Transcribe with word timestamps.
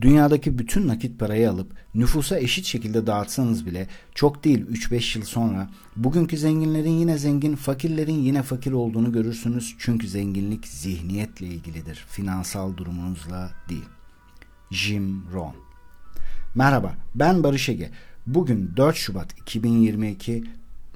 Dünyadaki 0.00 0.58
bütün 0.58 0.88
nakit 0.88 1.20
parayı 1.20 1.50
alıp 1.50 1.72
nüfusa 1.94 2.38
eşit 2.38 2.64
şekilde 2.64 3.06
dağıtsanız 3.06 3.66
bile 3.66 3.88
çok 4.14 4.44
değil 4.44 4.66
3-5 4.66 5.18
yıl 5.18 5.24
sonra 5.24 5.70
bugünkü 5.96 6.36
zenginlerin 6.36 6.90
yine 6.90 7.18
zengin, 7.18 7.56
fakirlerin 7.56 8.18
yine 8.18 8.42
fakir 8.42 8.72
olduğunu 8.72 9.12
görürsünüz. 9.12 9.74
Çünkü 9.78 10.08
zenginlik 10.08 10.66
zihniyetle 10.66 11.46
ilgilidir, 11.46 12.04
finansal 12.08 12.76
durumunuzla 12.76 13.50
değil. 13.68 13.88
Jim 14.70 15.24
Rohn 15.32 15.54
Merhaba, 16.54 16.94
ben 17.14 17.42
Barış 17.42 17.68
Ege. 17.68 17.90
Bugün 18.26 18.76
4 18.76 18.96
Şubat 18.96 19.38
2022 19.38 20.44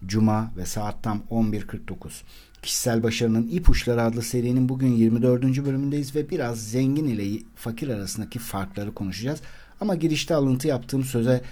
Cuma 0.06 0.52
ve 0.56 0.66
saat 0.66 1.02
tam 1.02 1.22
11.49. 1.30 2.22
Kişisel 2.62 3.02
Başarının 3.02 3.48
İpuçları 3.48 4.02
adlı 4.02 4.22
serinin 4.22 4.68
bugün 4.68 4.92
24. 4.92 5.42
bölümündeyiz 5.64 6.14
ve 6.14 6.30
biraz 6.30 6.70
zengin 6.70 7.06
ile 7.06 7.42
fakir 7.54 7.88
arasındaki 7.88 8.38
farkları 8.38 8.94
konuşacağız. 8.94 9.40
Ama 9.80 9.94
girişte 9.94 10.34
alıntı 10.34 10.68
yaptığım 10.68 11.04
söze 11.04 11.42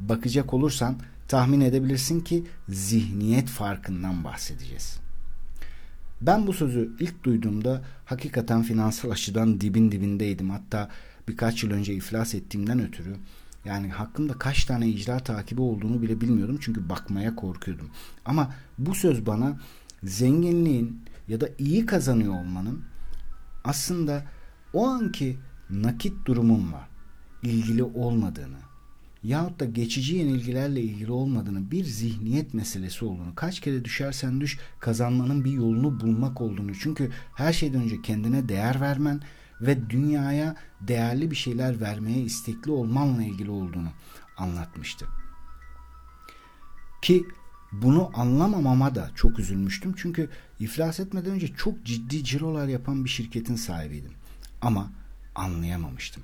bakacak 0.00 0.54
olursan 0.54 0.96
tahmin 1.28 1.60
edebilirsin 1.60 2.20
ki 2.20 2.44
zihniyet 2.68 3.48
farkından 3.48 4.24
bahsedeceğiz. 4.24 4.98
Ben 6.20 6.46
bu 6.46 6.52
sözü 6.52 6.90
ilk 7.00 7.24
duyduğumda 7.24 7.82
hakikaten 8.04 8.62
finansal 8.62 9.10
açıdan 9.10 9.60
dibin 9.60 9.92
dibindeydim. 9.92 10.50
Hatta 10.50 10.88
birkaç 11.28 11.62
yıl 11.62 11.70
önce 11.70 11.94
iflas 11.94 12.34
ettiğimden 12.34 12.80
ötürü 12.80 13.16
yani 13.64 13.88
hakkımda 13.88 14.32
kaç 14.32 14.64
tane 14.64 14.88
icra 14.88 15.18
takibi 15.18 15.60
olduğunu 15.60 16.02
bile 16.02 16.20
bilmiyordum 16.20 16.58
çünkü 16.60 16.88
bakmaya 16.88 17.36
korkuyordum. 17.36 17.90
Ama 18.24 18.54
bu 18.78 18.94
söz 18.94 19.26
bana 19.26 19.58
zenginliğin 20.02 21.04
ya 21.28 21.40
da 21.40 21.48
iyi 21.58 21.86
kazanıyor 21.86 22.34
olmanın 22.34 22.84
aslında 23.64 24.24
o 24.72 24.86
anki 24.86 25.38
nakit 25.70 26.26
durumunla 26.26 26.88
ilgili 27.42 27.82
olmadığını 27.82 28.58
yahut 29.22 29.60
da 29.60 29.64
geçici 29.64 30.16
yenilgilerle 30.16 30.80
ilgili 30.80 31.12
olmadığını 31.12 31.70
bir 31.70 31.84
zihniyet 31.84 32.54
meselesi 32.54 33.04
olduğunu 33.04 33.34
kaç 33.34 33.60
kere 33.60 33.84
düşersen 33.84 34.40
düş 34.40 34.58
kazanmanın 34.80 35.44
bir 35.44 35.52
yolunu 35.52 36.00
bulmak 36.00 36.40
olduğunu 36.40 36.74
çünkü 36.74 37.10
her 37.34 37.52
şeyden 37.52 37.82
önce 37.82 38.02
kendine 38.02 38.48
değer 38.48 38.80
vermen 38.80 39.22
ve 39.60 39.90
dünyaya 39.90 40.56
değerli 40.80 41.30
bir 41.30 41.36
şeyler 41.36 41.80
vermeye 41.80 42.20
istekli 42.20 42.70
olmanla 42.70 43.22
ilgili 43.22 43.50
olduğunu 43.50 43.88
anlatmıştı. 44.36 45.06
Ki 47.02 47.24
bunu 47.72 48.10
anlamamama 48.14 48.94
da 48.94 49.10
çok 49.14 49.38
üzülmüştüm. 49.38 49.94
Çünkü 49.96 50.28
iflas 50.60 51.00
etmeden 51.00 51.30
önce 51.30 51.48
çok 51.48 51.84
ciddi 51.84 52.24
cirolar 52.24 52.68
yapan 52.68 53.04
bir 53.04 53.10
şirketin 53.10 53.56
sahibiydim. 53.56 54.12
Ama 54.62 54.90
anlayamamıştım. 55.34 56.22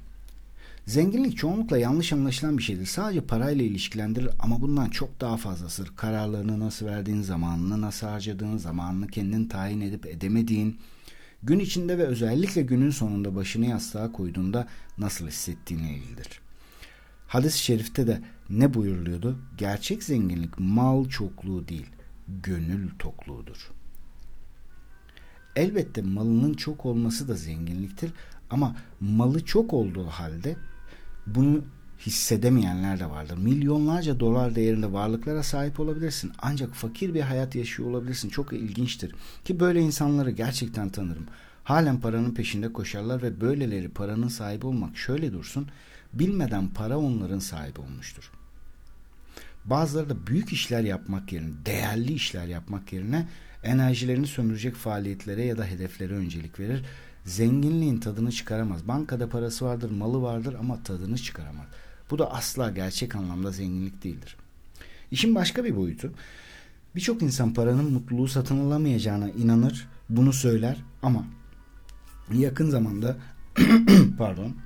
Zenginlik 0.86 1.36
çoğunlukla 1.36 1.78
yanlış 1.78 2.12
anlaşılan 2.12 2.58
bir 2.58 2.62
şeydir. 2.62 2.86
Sadece 2.86 3.20
parayla 3.20 3.64
ilişkilendirir 3.64 4.30
ama 4.38 4.60
bundan 4.60 4.90
çok 4.90 5.20
daha 5.20 5.36
fazlasıdır. 5.36 5.96
Kararlarını 5.96 6.60
nasıl 6.60 6.86
verdiğin 6.86 7.22
zamanını, 7.22 7.80
nasıl 7.80 8.06
harcadığın 8.06 8.56
zamanını 8.56 9.06
kendin 9.06 9.48
tayin 9.48 9.80
edip 9.80 10.06
edemediğin, 10.06 10.80
gün 11.42 11.58
içinde 11.58 11.98
ve 11.98 12.02
özellikle 12.02 12.62
günün 12.62 12.90
sonunda 12.90 13.36
başını 13.36 13.66
yastığa 13.66 14.12
koyduğunda 14.12 14.68
nasıl 14.98 15.26
hissettiğine 15.26 15.94
ilgilidir. 15.94 16.43
Hadis-i 17.26 17.58
şerifte 17.58 18.06
de 18.06 18.20
ne 18.50 18.74
buyuruluyordu? 18.74 19.38
Gerçek 19.58 20.02
zenginlik 20.02 20.58
mal 20.58 21.08
çokluğu 21.08 21.68
değil, 21.68 21.86
gönül 22.42 22.90
tokluğudur. 22.98 23.70
Elbette 25.56 26.02
malının 26.02 26.54
çok 26.54 26.86
olması 26.86 27.28
da 27.28 27.34
zenginliktir 27.34 28.12
ama 28.50 28.76
malı 29.00 29.44
çok 29.44 29.72
olduğu 29.72 30.06
halde 30.06 30.56
bunu 31.26 31.64
hissedemeyenler 32.00 33.00
de 33.00 33.10
vardır. 33.10 33.36
Milyonlarca 33.36 34.20
dolar 34.20 34.54
değerinde 34.54 34.92
varlıklara 34.92 35.42
sahip 35.42 35.80
olabilirsin 35.80 36.32
ancak 36.38 36.74
fakir 36.74 37.14
bir 37.14 37.20
hayat 37.20 37.54
yaşıyor 37.54 37.90
olabilirsin. 37.90 38.28
Çok 38.28 38.52
ilginçtir 38.52 39.14
ki 39.44 39.60
böyle 39.60 39.80
insanları 39.80 40.30
gerçekten 40.30 40.88
tanırım. 40.88 41.26
Halen 41.64 42.00
paranın 42.00 42.34
peşinde 42.34 42.72
koşarlar 42.72 43.22
ve 43.22 43.40
böyleleri 43.40 43.88
paranın 43.88 44.28
sahibi 44.28 44.66
olmak 44.66 44.96
şöyle 44.96 45.32
dursun 45.32 45.68
bilmeden 46.18 46.68
para 46.68 46.98
onların 46.98 47.38
sahibi 47.38 47.80
olmuştur. 47.80 48.30
Bazıları 49.64 50.08
da 50.08 50.26
büyük 50.26 50.52
işler 50.52 50.80
yapmak 50.80 51.32
yerine, 51.32 51.52
değerli 51.66 52.12
işler 52.12 52.46
yapmak 52.46 52.92
yerine 52.92 53.28
enerjilerini 53.62 54.26
sömürecek 54.26 54.74
faaliyetlere 54.74 55.44
ya 55.44 55.58
da 55.58 55.64
hedeflere 55.64 56.14
öncelik 56.14 56.60
verir. 56.60 56.84
Zenginliğin 57.24 58.00
tadını 58.00 58.32
çıkaramaz. 58.32 58.88
Bankada 58.88 59.28
parası 59.28 59.64
vardır, 59.64 59.90
malı 59.90 60.22
vardır 60.22 60.56
ama 60.60 60.82
tadını 60.82 61.18
çıkaramaz. 61.18 61.66
Bu 62.10 62.18
da 62.18 62.32
asla 62.32 62.70
gerçek 62.70 63.16
anlamda 63.16 63.50
zenginlik 63.50 64.04
değildir. 64.04 64.36
İşin 65.10 65.34
başka 65.34 65.64
bir 65.64 65.76
boyutu. 65.76 66.12
Birçok 66.96 67.22
insan 67.22 67.54
paranın 67.54 67.92
mutluluğu 67.92 68.28
satın 68.28 68.66
alamayacağına 68.66 69.30
inanır, 69.30 69.88
bunu 70.08 70.32
söyler 70.32 70.76
ama 71.02 71.26
yakın 72.32 72.70
zamanda 72.70 73.16
pardon 74.18 74.56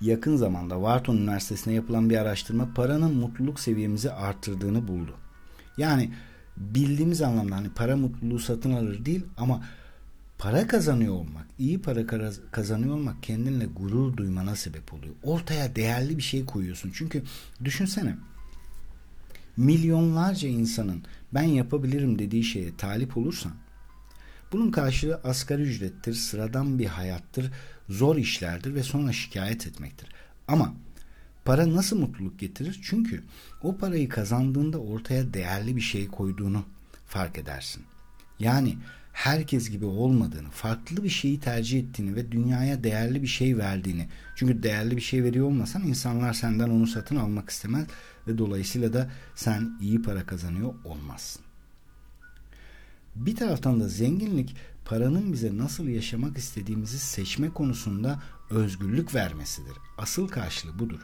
yakın 0.00 0.36
zamanda 0.36 0.74
Wharton 0.74 1.16
Üniversitesi'ne 1.16 1.74
yapılan 1.74 2.10
bir 2.10 2.16
araştırma 2.16 2.74
paranın 2.74 3.14
mutluluk 3.14 3.60
seviyemizi 3.60 4.12
arttırdığını 4.12 4.88
buldu. 4.88 5.14
Yani 5.78 6.12
bildiğimiz 6.56 7.22
anlamda 7.22 7.56
hani 7.56 7.68
para 7.68 7.96
mutluluğu 7.96 8.38
satın 8.38 8.72
alır 8.72 9.04
değil 9.04 9.24
ama 9.36 9.64
para 10.38 10.66
kazanıyor 10.66 11.14
olmak, 11.14 11.46
iyi 11.58 11.82
para 11.82 12.06
kazanıyor 12.50 12.94
olmak 12.94 13.22
kendinle 13.22 13.66
gurur 13.66 14.16
duymana 14.16 14.56
sebep 14.56 14.94
oluyor. 14.94 15.14
Ortaya 15.22 15.76
değerli 15.76 16.16
bir 16.16 16.22
şey 16.22 16.44
koyuyorsun. 16.44 16.90
Çünkü 16.94 17.22
düşünsene 17.64 18.16
milyonlarca 19.56 20.48
insanın 20.48 21.02
ben 21.34 21.42
yapabilirim 21.42 22.18
dediği 22.18 22.44
şeye 22.44 22.76
talip 22.76 23.16
olursan 23.16 23.52
bunun 24.52 24.70
karşılığı 24.70 25.20
asgari 25.24 25.62
ücrettir, 25.62 26.14
sıradan 26.14 26.78
bir 26.78 26.86
hayattır, 26.86 27.52
zor 27.88 28.16
işlerdir 28.16 28.74
ve 28.74 28.82
sonra 28.82 29.12
şikayet 29.12 29.66
etmektir. 29.66 30.08
Ama 30.48 30.74
para 31.44 31.74
nasıl 31.74 31.98
mutluluk 31.98 32.38
getirir? 32.38 32.80
Çünkü 32.82 33.22
o 33.62 33.76
parayı 33.76 34.08
kazandığında 34.08 34.78
ortaya 34.78 35.34
değerli 35.34 35.76
bir 35.76 35.80
şey 35.80 36.06
koyduğunu 36.06 36.64
fark 37.06 37.38
edersin. 37.38 37.82
Yani 38.38 38.76
herkes 39.12 39.70
gibi 39.70 39.84
olmadığını, 39.84 40.50
farklı 40.50 41.04
bir 41.04 41.08
şeyi 41.08 41.40
tercih 41.40 41.80
ettiğini 41.80 42.16
ve 42.16 42.32
dünyaya 42.32 42.84
değerli 42.84 43.22
bir 43.22 43.26
şey 43.26 43.58
verdiğini. 43.58 44.08
Çünkü 44.34 44.62
değerli 44.62 44.96
bir 44.96 45.02
şey 45.02 45.24
veriyor 45.24 45.46
olmasan 45.46 45.82
insanlar 45.82 46.32
senden 46.32 46.70
onu 46.70 46.86
satın 46.86 47.16
almak 47.16 47.50
istemez 47.50 47.86
ve 48.26 48.38
dolayısıyla 48.38 48.92
da 48.92 49.10
sen 49.34 49.78
iyi 49.80 50.02
para 50.02 50.26
kazanıyor 50.26 50.74
olmazsın. 50.84 51.42
Bir 53.14 53.36
taraftan 53.36 53.80
da 53.80 53.88
zenginlik 53.88 54.56
paranın 54.86 55.32
bize 55.32 55.58
nasıl 55.58 55.88
yaşamak 55.88 56.38
istediğimizi 56.38 56.98
seçme 56.98 57.50
konusunda 57.50 58.22
özgürlük 58.50 59.14
vermesidir. 59.14 59.72
Asıl 59.98 60.28
karşılığı 60.28 60.78
budur. 60.78 61.00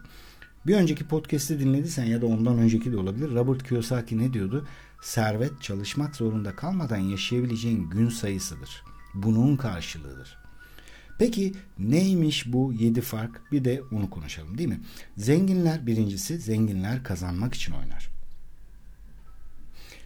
Bir 0.66 0.76
önceki 0.76 1.08
podcast'i 1.08 1.60
dinlediysen 1.60 2.04
ya 2.04 2.22
da 2.22 2.26
ondan 2.26 2.58
önceki 2.58 2.92
de 2.92 2.96
olabilir. 2.96 3.34
Robert 3.34 3.68
Kiyosaki 3.68 4.18
ne 4.18 4.32
diyordu? 4.32 4.66
Servet 5.02 5.62
çalışmak 5.62 6.16
zorunda 6.16 6.56
kalmadan 6.56 6.98
yaşayabileceğin 6.98 7.90
gün 7.90 8.08
sayısıdır. 8.08 8.82
Bunun 9.14 9.56
karşılığıdır. 9.56 10.38
Peki 11.18 11.52
neymiş 11.78 12.52
bu 12.52 12.72
yedi 12.72 13.00
fark? 13.00 13.52
Bir 13.52 13.64
de 13.64 13.82
onu 13.92 14.10
konuşalım 14.10 14.58
değil 14.58 14.68
mi? 14.68 14.80
Zenginler 15.16 15.86
birincisi 15.86 16.38
zenginler 16.38 17.04
kazanmak 17.04 17.54
için 17.54 17.72
oynar. 17.72 18.11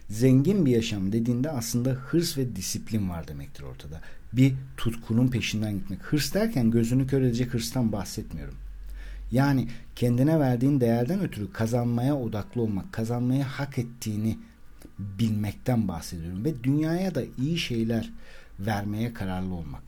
Zengin 0.09 0.65
bir 0.65 0.71
yaşam 0.71 1.11
dediğinde 1.11 1.51
aslında 1.51 1.89
hırs 1.89 2.37
ve 2.37 2.55
disiplin 2.55 3.09
var 3.09 3.27
demektir 3.27 3.63
ortada. 3.63 4.01
Bir 4.33 4.53
tutkunun 4.77 5.27
peşinden 5.27 5.73
gitmek. 5.73 6.03
Hırs 6.03 6.33
derken 6.33 6.71
gözünü 6.71 7.07
kör 7.07 7.21
edecek 7.21 7.53
hırstan 7.53 7.91
bahsetmiyorum. 7.91 8.55
Yani 9.31 9.67
kendine 9.95 10.39
verdiğin 10.39 10.81
değerden 10.81 11.19
ötürü 11.19 11.51
kazanmaya 11.51 12.15
odaklı 12.15 12.61
olmak, 12.61 12.93
kazanmayı 12.93 13.43
hak 13.43 13.77
ettiğini 13.77 14.37
bilmekten 14.99 15.87
bahsediyorum 15.87 16.45
ve 16.45 16.63
dünyaya 16.63 17.15
da 17.15 17.21
iyi 17.37 17.57
şeyler 17.57 18.13
vermeye 18.59 19.13
kararlı 19.13 19.53
olmak. 19.53 19.81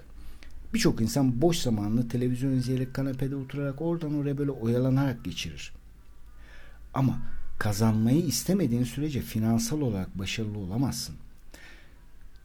Birçok 0.73 1.01
insan 1.01 1.41
boş 1.41 1.57
zamanını 1.57 2.07
televizyon 2.07 2.51
izleyerek 2.51 2.93
kanepede 2.93 3.35
oturarak 3.35 3.81
oradan 3.81 4.13
oraya 4.13 4.37
böyle 4.37 4.51
oyalanarak 4.51 5.23
geçirir. 5.23 5.73
Ama 6.93 7.19
kazanmayı 7.59 8.25
istemediğin 8.25 8.83
sürece 8.83 9.21
finansal 9.21 9.81
olarak 9.81 10.19
başarılı 10.19 10.57
olamazsın. 10.57 11.15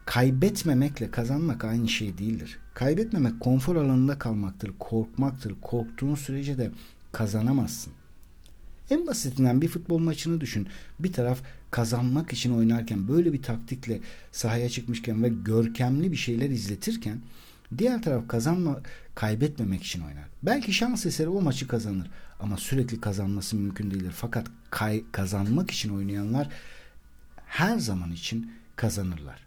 Kaybetmemekle 0.07 1.11
kazanmak 1.11 1.65
aynı 1.65 1.89
şey 1.89 2.19
değildir. 2.19 2.59
Kaybetmemek 2.75 3.41
konfor 3.41 3.77
alanında 3.77 4.19
kalmaktır, 4.19 4.73
korkmaktır. 4.79 5.55
Korktuğun 5.63 6.15
sürece 6.15 6.59
de 6.59 6.71
kazanamazsın. 7.13 7.93
En 8.91 9.07
basitinden 9.07 9.63
bir 9.63 9.69
futbol 9.69 9.99
maçını 9.99 10.41
düşün. 10.41 10.69
Bir 10.99 11.13
taraf 11.13 11.43
kazanmak 11.71 12.33
için 12.33 12.57
oynarken 12.57 13.09
böyle 13.09 13.33
bir 13.33 13.43
taktikle 13.43 14.01
sahaya 14.33 14.69
çıkmışken 14.69 15.23
ve 15.23 15.29
görkemli 15.29 16.13
bir 16.13 16.17
şeyler 16.17 16.51
izletirken 16.51 17.19
Diğer 17.79 18.03
taraf 18.03 18.29
kazanma, 18.29 18.81
kaybetmemek 19.15 19.83
için 19.83 20.01
oynar. 20.01 20.25
Belki 20.43 20.73
şans 20.73 21.07
eseri 21.07 21.29
o 21.29 21.41
maçı 21.41 21.69
kazanır 21.69 22.11
ama 22.41 22.57
sürekli 22.57 23.01
kazanması 23.01 23.57
mümkün 23.57 23.91
değildir. 23.91 24.13
Fakat 24.17 24.47
kay, 24.71 25.05
kazanmak 25.13 25.71
için 25.71 25.97
oynayanlar 25.97 26.49
her 27.47 27.79
zaman 27.79 28.13
için 28.13 28.53
kazanırlar. 28.77 29.45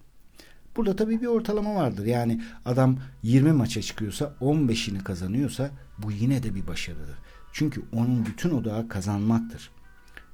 Burada 0.75 0.95
tabii 0.95 1.21
bir 1.21 1.27
ortalama 1.27 1.75
vardır. 1.75 2.05
Yani 2.05 2.41
adam 2.65 2.99
20 3.23 3.51
maça 3.51 3.81
çıkıyorsa 3.81 4.33
15'ini 4.41 5.03
kazanıyorsa 5.03 5.69
bu 5.97 6.11
yine 6.11 6.43
de 6.43 6.55
bir 6.55 6.67
başarıdır. 6.67 7.17
Çünkü 7.53 7.81
onun 7.93 8.25
bütün 8.25 8.49
odağı 8.49 8.87
kazanmaktır. 8.87 9.69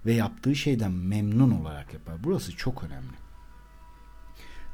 Ve 0.05 0.13
yaptığı 0.13 0.55
şeyden 0.55 0.91
memnun 0.91 1.51
olarak 1.51 1.93
yapar. 1.93 2.15
Burası 2.23 2.57
çok 2.57 2.83
önemli. 2.83 3.22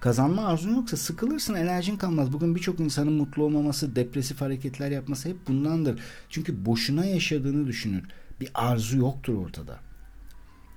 Kazanma 0.02 0.48
arzun 0.48 0.76
yoksa 0.76 0.98
sıkılırsın, 0.98 1.54
enerjin 1.54 1.98
kalmaz. 1.98 2.34
Bugün 2.34 2.56
birçok 2.56 2.80
insanın 2.80 3.14
mutlu 3.14 3.44
olmaması, 3.44 3.96
depresif 3.96 4.42
hareketler 4.42 4.92
yapması 4.92 5.30
hep 5.30 5.48
bundandır. 5.48 6.02
Çünkü 6.30 6.66
boşuna 6.66 7.06
yaşadığını 7.06 7.68
düşünür. 7.68 8.04
Bir 8.42 8.50
arzu 8.54 8.98
yoktur 8.98 9.34
ortada. 9.34 9.80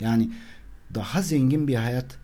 Yani 0.00 0.32
daha 0.94 1.22
zengin 1.22 1.68
bir 1.68 1.74
hayat 1.74 2.18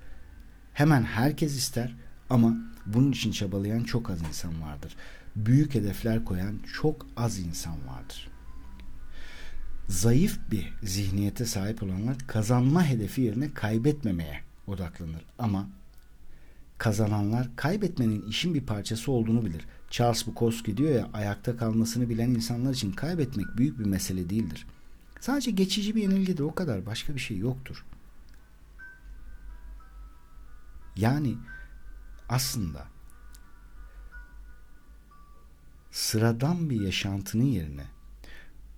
hemen 0.73 1.03
herkes 1.03 1.56
ister 1.56 1.95
ama 2.31 2.56
bunun 2.87 3.12
için 3.12 3.33
çabalayan 3.33 3.85
çok 3.85 4.11
az 4.11 4.23
insan 4.23 4.62
vardır. 4.62 4.97
Büyük 5.37 5.75
hedefler 5.75 6.25
koyan 6.25 6.59
çok 6.75 7.06
az 7.17 7.39
insan 7.39 7.77
vardır. 7.89 8.29
Zayıf 9.89 10.39
bir 10.50 10.73
zihniyete 10.83 11.45
sahip 11.45 11.83
olanlar 11.83 12.17
kazanma 12.27 12.85
hedefi 12.85 13.21
yerine 13.21 13.55
kaybetmemeye 13.55 14.41
odaklanır. 14.67 15.23
Ama 15.39 15.69
kazananlar 16.78 17.56
kaybetmenin 17.56 18.22
işin 18.22 18.54
bir 18.54 18.66
parçası 18.66 19.12
olduğunu 19.12 19.44
bilir. 19.44 19.66
Charles 19.90 20.26
Bukowski 20.26 20.76
diyor 20.76 20.94
ya 20.94 21.10
ayakta 21.12 21.56
kalmasını 21.56 22.08
bilen 22.08 22.30
insanlar 22.30 22.72
için 22.72 22.92
kaybetmek 22.92 23.46
büyük 23.56 23.78
bir 23.78 23.84
mesele 23.84 24.30
değildir. 24.30 24.66
Sadece 25.20 25.50
geçici 25.50 25.96
bir 25.96 26.02
yenilgidir 26.02 26.42
o 26.42 26.54
kadar 26.54 26.86
başka 26.86 27.14
bir 27.14 27.20
şey 27.20 27.38
yoktur. 27.38 27.84
Yani 30.96 31.34
aslında 32.28 32.86
sıradan 35.90 36.70
bir 36.70 36.80
yaşantının 36.80 37.44
yerine 37.44 37.84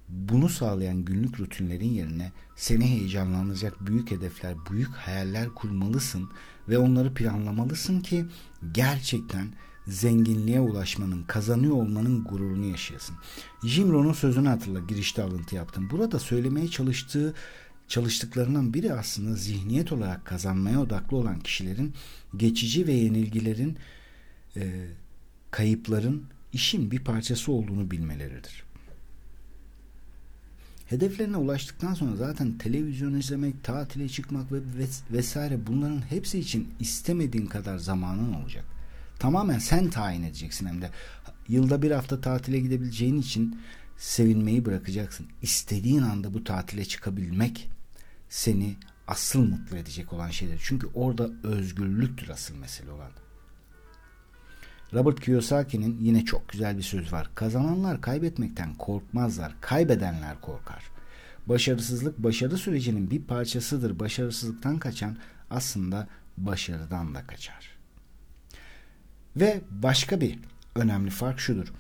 bunu 0.08 0.49
sağlayan 0.49 1.05
günlük 1.05 1.41
rutinlerin 1.41 1.88
yerine 1.88 2.32
seni 2.56 2.87
heyecanlandıracak 2.91 3.87
büyük 3.87 4.11
hedefler, 4.11 4.55
büyük 4.70 4.91
hayaller 4.91 5.49
kurmalısın 5.49 6.31
ve 6.71 6.79
onları 6.79 7.15
planlamalısın 7.15 8.01
ki 8.01 8.25
gerçekten 8.73 9.47
zenginliğe 9.87 10.61
ulaşmanın, 10.61 11.23
kazanıyor 11.23 11.75
olmanın 11.75 12.25
gururunu 12.25 12.67
yaşayasın. 12.67 13.17
Jim 13.65 13.93
Rohn'un 13.93 14.13
sözünü 14.13 14.49
hatırla 14.49 14.81
girişte 14.81 15.23
alıntı 15.23 15.55
yaptım. 15.55 15.89
Burada 15.91 16.19
söylemeye 16.19 16.69
çalıştığı 16.69 17.35
çalıştıklarından 17.89 18.75
biri 18.75 18.95
aslında 18.95 19.35
zihniyet 19.35 19.93
olarak 19.93 20.25
kazanmaya 20.25 20.81
odaklı 20.81 21.17
olan 21.17 21.41
kişilerin 21.41 21.95
geçici 22.37 22.87
ve 22.87 22.93
yenilgilerin, 22.93 23.77
e, 24.57 24.87
kayıpların 25.51 26.25
işin 26.53 26.91
bir 26.91 27.05
parçası 27.05 27.53
olduğunu 27.53 27.91
bilmeleridir. 27.91 28.70
Hedeflerine 30.91 31.37
ulaştıktan 31.37 31.95
sonra 31.95 32.17
zaten 32.17 32.59
televizyon 32.59 33.15
izlemek, 33.15 33.65
tatile 33.65 34.09
çıkmak 34.09 34.53
ve 34.53 34.59
vesaire 35.11 35.67
bunların 35.67 36.11
hepsi 36.11 36.39
için 36.39 36.75
istemediğin 36.81 37.47
kadar 37.47 37.79
zamanın 37.79 38.33
olacak. 38.33 38.65
Tamamen 39.19 39.59
sen 39.59 39.91
tayin 39.91 40.23
edeceksin 40.23 40.67
hem 40.67 40.83
de. 40.83 40.91
Yılda 41.49 41.83
bir 41.83 41.91
hafta 41.91 42.21
tatile 42.21 42.61
gidebileceğin 42.61 43.21
için 43.21 43.61
sevinmeyi 43.99 44.65
bırakacaksın. 44.65 45.27
İstediğin 45.43 46.03
anda 46.03 46.35
bu 46.35 46.45
tatile 46.45 46.85
çıkabilmek 46.85 47.71
seni 48.29 48.77
asıl 49.07 49.41
mutlu 49.41 49.77
edecek 49.77 50.13
olan 50.13 50.31
şeydir. 50.31 50.61
Çünkü 50.65 50.87
orada 50.95 51.31
özgürlüktür 51.43 52.29
asıl 52.29 52.55
mesele 52.55 52.91
olan. 52.91 53.11
Robert 54.95 55.21
Kiyosaki'nin 55.21 55.99
yine 56.01 56.25
çok 56.25 56.49
güzel 56.49 56.79
bir 56.79 56.83
söz 56.83 57.13
var. 57.13 57.31
Kazananlar 57.35 58.01
kaybetmekten 58.01 58.75
korkmazlar, 58.75 59.53
kaybedenler 59.61 60.41
korkar. 60.41 60.91
Başarısızlık 61.47 62.19
başarı 62.19 62.57
sürecinin 62.59 63.11
bir 63.11 63.23
parçasıdır. 63.23 63.99
Başarısızlıktan 63.99 64.79
kaçan 64.79 65.17
aslında 65.51 66.09
başarıdan 66.39 67.15
da 67.15 67.27
kaçar. 67.27 67.71
Ve 69.37 69.61
başka 69.71 70.21
bir 70.21 70.39
önemli 70.75 71.11
fark 71.11 71.41
şudur. 71.41 71.73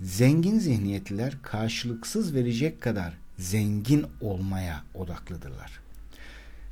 Zengin 0.00 0.58
zihniyetliler 0.58 1.42
karşılıksız 1.42 2.34
verecek 2.34 2.80
kadar 2.80 3.18
zengin 3.38 4.06
olmaya 4.20 4.84
odaklıdırlar. 4.94 5.83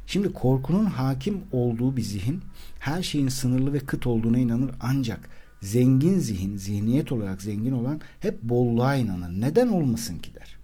Şimdi 0.07 0.33
korkunun 0.33 0.85
hakim 0.85 1.41
olduğu 1.53 1.97
bir 1.97 2.03
zihin 2.03 2.43
her 2.79 3.03
şeyin 3.03 3.29
sınırlı 3.29 3.73
ve 3.73 3.81
kıt 3.81 4.07
olduğuna 4.07 4.39
inanır 4.39 4.71
ancak 4.81 5.29
zengin 5.63 6.19
zihin, 6.19 6.57
zihniyet 6.57 7.13
olarak 7.13 7.43
zengin 7.43 7.73
olan 7.73 8.01
hep 8.21 8.43
bolluğa 8.43 8.97
inanır. 8.97 9.41
Neden 9.41 9.69
olmasın 9.69 10.19
ki 10.19 10.35
der. 10.35 10.57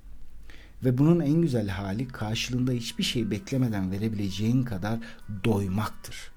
Ve 0.85 0.99
bunun 0.99 1.20
en 1.20 1.43
güzel 1.43 1.69
hali 1.69 2.08
karşılığında 2.08 2.73
hiçbir 2.73 3.05
şey 3.05 3.31
beklemeden 3.31 3.90
verebileceğin 3.90 4.62
kadar 4.62 4.99
doymaktır. 5.44 6.32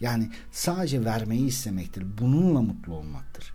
Yani 0.00 0.30
sadece 0.50 1.04
vermeyi 1.04 1.46
istemektir. 1.46 2.04
Bununla 2.20 2.62
mutlu 2.62 2.94
olmaktır. 2.94 3.52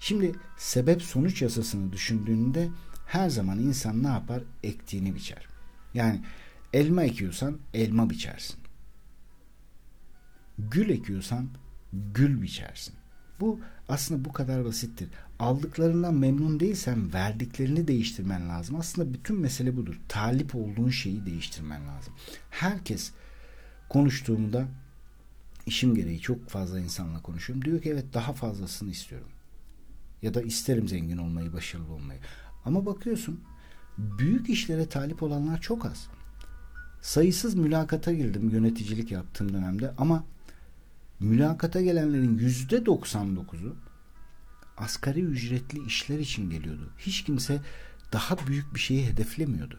Şimdi 0.00 0.32
sebep 0.56 1.02
sonuç 1.02 1.42
yasasını 1.42 1.92
düşündüğünde 1.92 2.68
her 3.06 3.30
zaman 3.30 3.58
insan 3.58 4.02
ne 4.02 4.08
yapar? 4.08 4.42
Ektiğini 4.62 5.14
biçer. 5.14 5.47
Yani 5.94 6.20
elma 6.72 7.02
ekiyorsan 7.02 7.58
elma 7.74 8.10
biçersin. 8.10 8.56
Gül 10.58 10.88
ekiyorsan 10.90 11.48
gül 11.92 12.42
biçersin. 12.42 12.94
Bu 13.40 13.60
aslında 13.88 14.24
bu 14.24 14.32
kadar 14.32 14.64
basittir. 14.64 15.08
Aldıklarından 15.38 16.14
memnun 16.14 16.60
değilsen 16.60 17.12
verdiklerini 17.12 17.88
değiştirmen 17.88 18.48
lazım. 18.48 18.76
Aslında 18.76 19.14
bütün 19.14 19.40
mesele 19.40 19.76
budur. 19.76 20.00
Talip 20.08 20.54
olduğun 20.54 20.90
şeyi 20.90 21.26
değiştirmen 21.26 21.88
lazım. 21.88 22.14
Herkes 22.50 23.12
konuştuğumda 23.88 24.68
işim 25.66 25.94
gereği 25.94 26.20
çok 26.20 26.48
fazla 26.48 26.80
insanla 26.80 27.22
konuşuyorum. 27.22 27.64
Diyor 27.64 27.82
ki 27.82 27.90
evet 27.90 28.14
daha 28.14 28.32
fazlasını 28.32 28.90
istiyorum. 28.90 29.28
Ya 30.22 30.34
da 30.34 30.42
isterim 30.42 30.88
zengin 30.88 31.18
olmayı, 31.18 31.52
başarılı 31.52 31.92
olmayı. 31.92 32.20
Ama 32.64 32.86
bakıyorsun 32.86 33.40
büyük 33.98 34.48
işlere 34.48 34.88
talip 34.88 35.22
olanlar 35.22 35.60
çok 35.60 35.86
az. 35.86 36.06
Sayısız 37.00 37.54
mülakata 37.54 38.12
girdim 38.12 38.50
yöneticilik 38.50 39.12
yaptığım 39.12 39.52
dönemde 39.52 39.94
ama 39.98 40.24
mülakata 41.20 41.80
gelenlerin 41.80 42.38
yüzde 42.38 42.76
99'u 42.76 43.76
asgari 44.76 45.20
ücretli 45.20 45.84
işler 45.84 46.18
için 46.18 46.50
geliyordu. 46.50 46.90
Hiç 46.98 47.24
kimse 47.24 47.60
daha 48.12 48.46
büyük 48.46 48.74
bir 48.74 48.80
şeyi 48.80 49.06
hedeflemiyordu. 49.06 49.78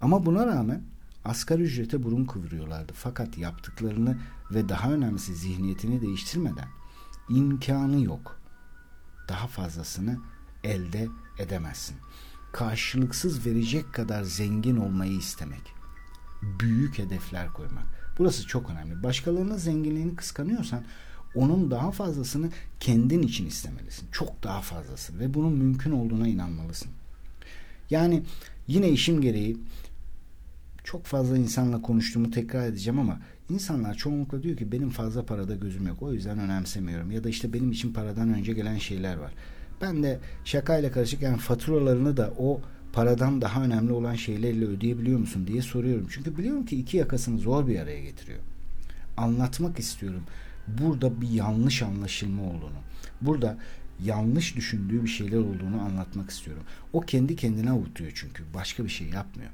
Ama 0.00 0.26
buna 0.26 0.46
rağmen 0.46 0.82
asgari 1.24 1.62
ücrete 1.62 2.02
burun 2.02 2.24
kıvırıyorlardı. 2.24 2.92
Fakat 2.96 3.38
yaptıklarını 3.38 4.18
ve 4.50 4.68
daha 4.68 4.92
önemlisi 4.92 5.34
zihniyetini 5.34 6.00
değiştirmeden 6.00 6.68
imkanı 7.28 8.04
yok. 8.04 8.40
Daha 9.28 9.46
fazlasını 9.46 10.18
elde 10.64 11.08
edemezsin. 11.38 11.96
Karşılıksız 12.52 13.46
verecek 13.46 13.92
kadar 13.92 14.22
zengin 14.22 14.76
olmayı 14.76 15.12
istemek. 15.12 15.62
Büyük 16.60 16.98
hedefler 16.98 17.52
koymak. 17.52 17.84
Burası 18.18 18.46
çok 18.46 18.70
önemli. 18.70 19.02
Başkalarının 19.02 19.56
zenginliğini 19.56 20.16
kıskanıyorsan 20.16 20.84
onun 21.34 21.70
daha 21.70 21.90
fazlasını 21.90 22.50
kendin 22.80 23.22
için 23.22 23.46
istemelisin. 23.46 24.08
Çok 24.12 24.42
daha 24.42 24.60
fazlasını 24.60 25.20
ve 25.20 25.34
bunun 25.34 25.52
mümkün 25.52 25.90
olduğuna 25.90 26.28
inanmalısın. 26.28 26.90
Yani 27.90 28.22
yine 28.66 28.88
işim 28.88 29.20
gereği 29.20 29.56
çok 30.84 31.04
fazla 31.04 31.36
insanla 31.36 31.82
konuştuğumu 31.82 32.30
tekrar 32.30 32.66
edeceğim 32.66 32.98
ama 32.98 33.20
insanlar 33.48 33.94
çoğunlukla 33.94 34.42
diyor 34.42 34.56
ki 34.56 34.72
benim 34.72 34.90
fazla 34.90 35.26
parada 35.26 35.54
gözüm 35.54 35.86
yok 35.86 36.02
o 36.02 36.12
yüzden 36.12 36.38
önemsemiyorum 36.38 37.10
ya 37.10 37.24
da 37.24 37.28
işte 37.28 37.52
benim 37.52 37.72
için 37.72 37.92
paradan 37.92 38.34
önce 38.34 38.52
gelen 38.52 38.78
şeyler 38.78 39.16
var. 39.16 39.32
Ben 39.80 40.02
de 40.02 40.18
şakayla 40.44 40.92
karışık 40.92 41.22
yani 41.22 41.38
faturalarını 41.38 42.16
da 42.16 42.32
o 42.38 42.60
paradan 42.92 43.40
daha 43.40 43.64
önemli 43.64 43.92
olan 43.92 44.14
şeylerle 44.14 44.64
ödeyebiliyor 44.64 45.18
musun 45.18 45.46
diye 45.46 45.62
soruyorum. 45.62 46.06
Çünkü 46.10 46.38
biliyorum 46.38 46.66
ki 46.66 46.76
iki 46.76 46.96
yakasını 46.96 47.38
zor 47.38 47.66
bir 47.66 47.78
araya 47.78 48.00
getiriyor. 48.00 48.38
Anlatmak 49.16 49.78
istiyorum. 49.78 50.22
Burada 50.66 51.20
bir 51.20 51.28
yanlış 51.28 51.82
anlaşılma 51.82 52.42
olduğunu. 52.42 52.78
Burada 53.20 53.58
yanlış 54.04 54.56
düşündüğü 54.56 55.02
bir 55.02 55.08
şeyler 55.08 55.38
olduğunu 55.38 55.80
anlatmak 55.80 56.30
istiyorum. 56.30 56.62
O 56.92 57.00
kendi 57.00 57.36
kendine 57.36 57.70
avutuyor 57.70 58.12
çünkü. 58.14 58.44
Başka 58.54 58.84
bir 58.84 58.88
şey 58.88 59.08
yapmıyor. 59.08 59.50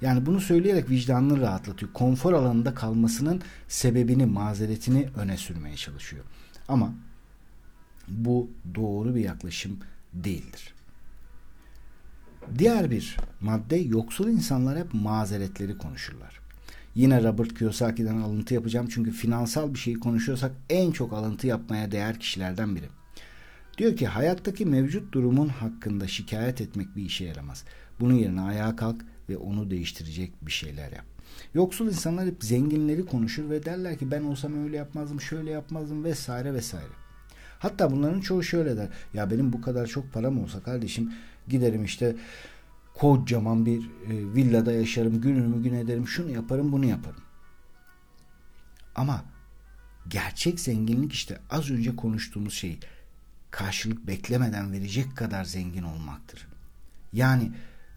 Yani 0.00 0.26
bunu 0.26 0.40
söyleyerek 0.40 0.90
vicdanını 0.90 1.40
rahatlatıyor. 1.40 1.92
Konfor 1.92 2.32
alanında 2.32 2.74
kalmasının 2.74 3.42
sebebini, 3.68 4.26
mazeretini 4.26 5.08
öne 5.16 5.36
sürmeye 5.36 5.76
çalışıyor. 5.76 6.24
Ama 6.68 6.92
bu 8.08 8.50
doğru 8.74 9.14
bir 9.14 9.20
yaklaşım 9.20 9.78
değildir. 10.12 10.74
Diğer 12.58 12.90
bir 12.90 13.16
madde 13.40 13.76
yoksul 13.76 14.28
insanlar 14.28 14.78
hep 14.78 14.94
mazeretleri 14.94 15.78
konuşurlar. 15.78 16.40
Yine 16.94 17.24
Robert 17.24 17.58
Kiyosaki'den 17.58 18.16
alıntı 18.16 18.54
yapacağım 18.54 18.88
çünkü 18.90 19.10
finansal 19.10 19.74
bir 19.74 19.78
şeyi 19.78 20.00
konuşuyorsak 20.00 20.52
en 20.70 20.92
çok 20.92 21.12
alıntı 21.12 21.46
yapmaya 21.46 21.92
değer 21.92 22.20
kişilerden 22.20 22.76
biri. 22.76 22.86
Diyor 23.78 23.96
ki 23.96 24.06
hayattaki 24.06 24.66
mevcut 24.66 25.12
durumun 25.12 25.48
hakkında 25.48 26.08
şikayet 26.08 26.60
etmek 26.60 26.96
bir 26.96 27.02
işe 27.02 27.24
yaramaz. 27.24 27.64
Bunun 28.00 28.14
yerine 28.14 28.40
ayağa 28.40 28.76
kalk 28.76 29.04
ve 29.28 29.36
onu 29.36 29.70
değiştirecek 29.70 30.32
bir 30.46 30.52
şeyler 30.52 30.92
yap. 30.92 31.04
Yoksul 31.54 31.86
insanlar 31.86 32.26
hep 32.26 32.44
zenginleri 32.44 33.06
konuşur 33.06 33.50
ve 33.50 33.64
derler 33.64 33.98
ki 33.98 34.10
ben 34.10 34.22
olsam 34.22 34.64
öyle 34.64 34.76
yapmazdım, 34.76 35.20
şöyle 35.20 35.50
yapmazdım 35.50 36.04
vesaire 36.04 36.54
vesaire. 36.54 37.05
Hatta 37.66 37.90
bunların 37.90 38.20
çoğu 38.20 38.42
şöyle 38.42 38.76
der. 38.76 38.88
Ya 39.14 39.30
benim 39.30 39.52
bu 39.52 39.60
kadar 39.60 39.86
çok 39.86 40.12
param 40.12 40.42
olsa 40.42 40.60
kardeşim 40.60 41.12
giderim 41.48 41.84
işte 41.84 42.16
kocaman 42.94 43.66
bir 43.66 43.80
e, 43.80 44.34
villada 44.34 44.72
yaşarım, 44.72 45.20
günümü 45.20 45.62
gün 45.62 45.74
ederim, 45.74 46.08
şunu 46.08 46.30
yaparım, 46.30 46.72
bunu 46.72 46.86
yaparım. 46.86 47.22
Ama 48.94 49.24
gerçek 50.08 50.60
zenginlik 50.60 51.12
işte 51.12 51.38
az 51.50 51.70
önce 51.70 51.96
konuştuğumuz 51.96 52.54
şey 52.54 52.78
karşılık 53.50 54.06
beklemeden 54.06 54.72
verecek 54.72 55.16
kadar 55.16 55.44
zengin 55.44 55.82
olmaktır. 55.82 56.48
Yani 57.12 57.52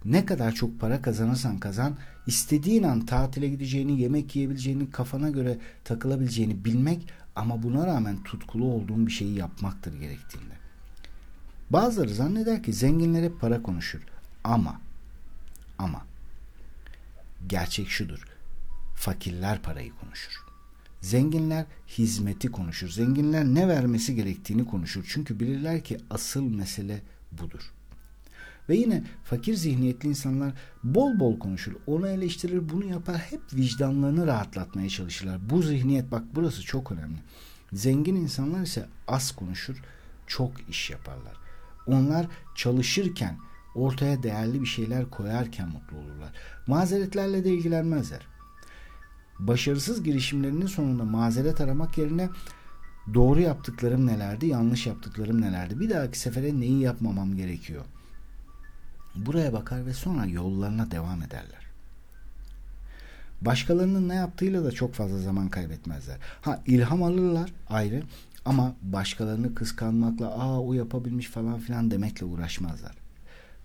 ne 0.05 0.25
kadar 0.25 0.51
çok 0.51 0.79
para 0.79 1.01
kazanırsan 1.01 1.59
kazan, 1.59 1.97
istediğin 2.27 2.83
an 2.83 3.05
tatile 3.05 3.47
gideceğini, 3.47 4.01
yemek 4.01 4.35
yiyebileceğini, 4.35 4.89
kafana 4.89 5.29
göre 5.29 5.57
takılabileceğini 5.83 6.65
bilmek 6.65 7.07
ama 7.39 7.63
buna 7.63 7.88
rağmen 7.88 8.24
tutkulu 8.24 8.65
olduğun 8.65 9.08
bir 9.08 9.12
şeyi 9.12 9.36
yapmaktır 9.36 10.00
gerektiğinde. 10.00 10.53
Bazıları 11.69 12.13
zanneder 12.13 12.63
ki 12.63 12.74
zenginler 12.74 13.24
hep 13.24 13.39
para 13.39 13.63
konuşur. 13.63 14.01
Ama 14.43 14.81
ama 15.77 16.05
gerçek 17.48 17.89
şudur. 17.89 18.27
Fakirler 18.96 19.62
parayı 19.62 19.91
konuşur. 19.96 20.43
Zenginler 21.01 21.65
hizmeti 21.88 22.51
konuşur. 22.51 22.89
Zenginler 22.89 23.46
ne 23.46 23.67
vermesi 23.67 24.15
gerektiğini 24.15 24.65
konuşur. 24.65 25.05
Çünkü 25.10 25.39
bilirler 25.39 25.84
ki 25.84 25.98
asıl 26.10 26.43
mesele 26.43 27.01
budur. 27.31 27.72
Ve 28.69 28.75
yine 28.75 29.03
fakir 29.23 29.53
zihniyetli 29.53 30.09
insanlar 30.09 30.53
bol 30.83 31.19
bol 31.19 31.39
konuşur. 31.39 31.73
Onu 31.88 32.07
eleştirir, 32.07 32.69
bunu 32.69 32.85
yapar. 32.85 33.17
Hep 33.17 33.41
vicdanlarını 33.53 34.27
rahatlatmaya 34.27 34.89
çalışırlar. 34.89 35.49
Bu 35.49 35.61
zihniyet 35.61 36.11
bak 36.11 36.23
burası 36.35 36.61
çok 36.61 36.91
önemli. 36.91 37.17
Zengin 37.73 38.15
insanlar 38.15 38.61
ise 38.61 38.85
az 39.07 39.31
konuşur, 39.31 39.81
çok 40.27 40.69
iş 40.69 40.89
yaparlar. 40.89 41.33
Onlar 41.88 42.27
çalışırken 42.55 43.38
ortaya 43.75 44.23
değerli 44.23 44.61
bir 44.61 44.67
şeyler 44.67 45.09
koyarken 45.09 45.67
mutlu 45.69 45.97
olurlar. 45.97 46.33
Mazeretlerle 46.67 47.43
de 47.43 47.53
ilgilenmezler. 47.53 48.27
Başarısız 49.39 50.03
girişimlerinin 50.03 50.67
sonunda 50.67 51.03
mazeret 51.03 51.61
aramak 51.61 51.97
yerine 51.97 52.29
doğru 53.13 53.41
yaptıklarım 53.41 54.07
nelerdi, 54.07 54.47
yanlış 54.47 54.88
yaptıklarım 54.88 55.41
nelerdi, 55.41 55.79
bir 55.79 55.89
dahaki 55.89 56.19
sefere 56.19 56.59
neyi 56.59 56.79
yapmamam 56.79 57.35
gerekiyor. 57.35 57.85
Buraya 59.16 59.54
bakar 59.54 59.86
ve 59.86 59.94
sonra 59.94 60.25
yollarına 60.25 60.92
devam 60.92 61.22
ederler. 61.22 61.70
Başkalarının 63.42 64.10
ne 64.10 64.16
yaptığıyla 64.16 64.63
da 64.63 64.72
çok 64.72 64.94
fazla 64.94 65.18
zaman 65.18 65.50
kaybetmezler. 65.50 66.18
Ha 66.42 66.62
ilham 66.66 67.04
alırlar 67.04 67.54
ayrı 67.70 68.04
ama 68.46 68.75
başkalarını 68.82 69.56
kıskanmakla 69.56 70.28
aa 70.28 70.60
o 70.60 70.74
yapabilmiş 70.74 71.28
falan 71.28 71.60
filan 71.60 71.92
demekle 71.92 72.25
uğraşmazlar 72.25 72.96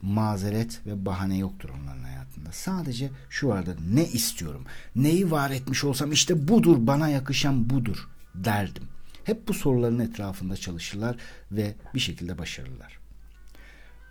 mazeret 0.04 0.80
ve 0.86 1.06
bahane 1.06 1.38
yoktur 1.38 1.68
onların 1.68 2.02
hayatında. 2.02 2.52
Sadece 2.52 3.10
şu 3.30 3.48
vardır. 3.48 3.78
Ne 3.90 4.06
istiyorum? 4.06 4.64
Neyi 4.96 5.30
var 5.30 5.50
etmiş 5.50 5.84
olsam 5.84 6.12
işte 6.12 6.48
budur 6.48 6.76
bana 6.80 7.08
yakışan 7.08 7.70
budur 7.70 8.08
derdim. 8.34 8.84
Hep 9.24 9.48
bu 9.48 9.54
soruların 9.54 9.98
etrafında 9.98 10.56
çalışırlar 10.56 11.16
ve 11.52 11.74
bir 11.94 12.00
şekilde 12.00 12.38
başarırlar. 12.38 12.98